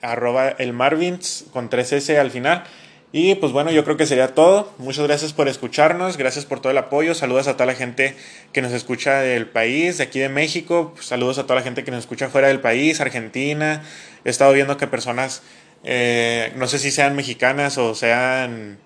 arroba 0.00 0.48
el 0.48 0.72
Marvins 0.72 1.44
con 1.52 1.68
3S 1.68 2.16
al 2.16 2.30
final. 2.30 2.64
Y 3.12 3.34
pues 3.34 3.52
bueno, 3.52 3.72
yo 3.72 3.82
creo 3.84 3.96
que 3.96 4.06
sería 4.06 4.34
todo. 4.34 4.72
Muchas 4.78 5.06
gracias 5.06 5.32
por 5.32 5.48
escucharnos, 5.48 6.16
gracias 6.16 6.46
por 6.46 6.60
todo 6.60 6.70
el 6.70 6.78
apoyo. 6.78 7.14
Saludos 7.14 7.48
a 7.48 7.54
toda 7.54 7.66
la 7.66 7.74
gente 7.74 8.14
que 8.52 8.62
nos 8.62 8.72
escucha 8.72 9.20
del 9.20 9.48
país, 9.48 9.98
de 9.98 10.04
aquí 10.04 10.20
de 10.20 10.28
México. 10.28 10.94
Saludos 11.00 11.38
a 11.38 11.42
toda 11.42 11.56
la 11.56 11.62
gente 11.62 11.82
que 11.82 11.90
nos 11.90 12.00
escucha 12.00 12.28
fuera 12.28 12.46
del 12.46 12.60
país, 12.60 13.00
Argentina. 13.00 13.82
He 14.24 14.30
estado 14.30 14.52
viendo 14.52 14.76
que 14.76 14.86
personas, 14.86 15.42
eh, 15.82 16.52
no 16.54 16.68
sé 16.68 16.78
si 16.78 16.92
sean 16.92 17.16
mexicanas 17.16 17.78
o 17.78 17.96
sean 17.96 18.78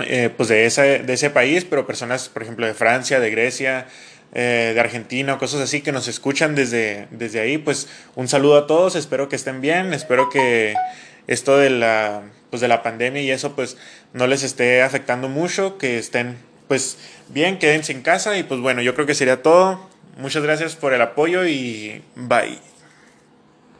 eh, 0.00 0.28
pues 0.36 0.50
de 0.50 0.66
ese, 0.66 0.98
de 0.98 1.12
ese 1.14 1.30
país, 1.30 1.64
pero 1.64 1.86
personas, 1.86 2.28
por 2.28 2.42
ejemplo, 2.42 2.66
de 2.66 2.74
Francia, 2.74 3.18
de 3.18 3.30
Grecia, 3.30 3.86
eh, 4.34 4.72
de 4.74 4.80
Argentina 4.80 5.38
cosas 5.38 5.62
así 5.62 5.80
que 5.80 5.90
nos 5.90 6.06
escuchan 6.06 6.54
desde, 6.54 7.08
desde 7.10 7.40
ahí, 7.40 7.56
pues 7.56 7.88
un 8.14 8.28
saludo 8.28 8.58
a 8.58 8.66
todos, 8.66 8.94
espero 8.94 9.30
que 9.30 9.36
estén 9.36 9.62
bien, 9.62 9.94
espero 9.94 10.28
que 10.28 10.74
esto 11.26 11.56
de 11.56 11.70
la, 11.70 12.24
pues 12.50 12.60
de 12.60 12.68
la 12.68 12.82
pandemia 12.82 13.22
y 13.22 13.30
eso 13.30 13.54
pues 13.54 13.76
no 14.12 14.26
les 14.26 14.42
esté 14.42 14.82
afectando 14.82 15.28
mucho, 15.28 15.78
que 15.78 15.98
estén 15.98 16.36
pues 16.68 16.98
bien, 17.28 17.58
quédense 17.58 17.92
en 17.92 18.02
casa 18.02 18.36
y 18.38 18.42
pues 18.42 18.60
bueno, 18.60 18.82
yo 18.82 18.94
creo 18.94 19.06
que 19.06 19.14
sería 19.14 19.42
todo. 19.42 19.88
Muchas 20.18 20.42
gracias 20.42 20.76
por 20.76 20.92
el 20.92 21.00
apoyo 21.00 21.46
y 21.46 22.02
bye. 22.14 22.67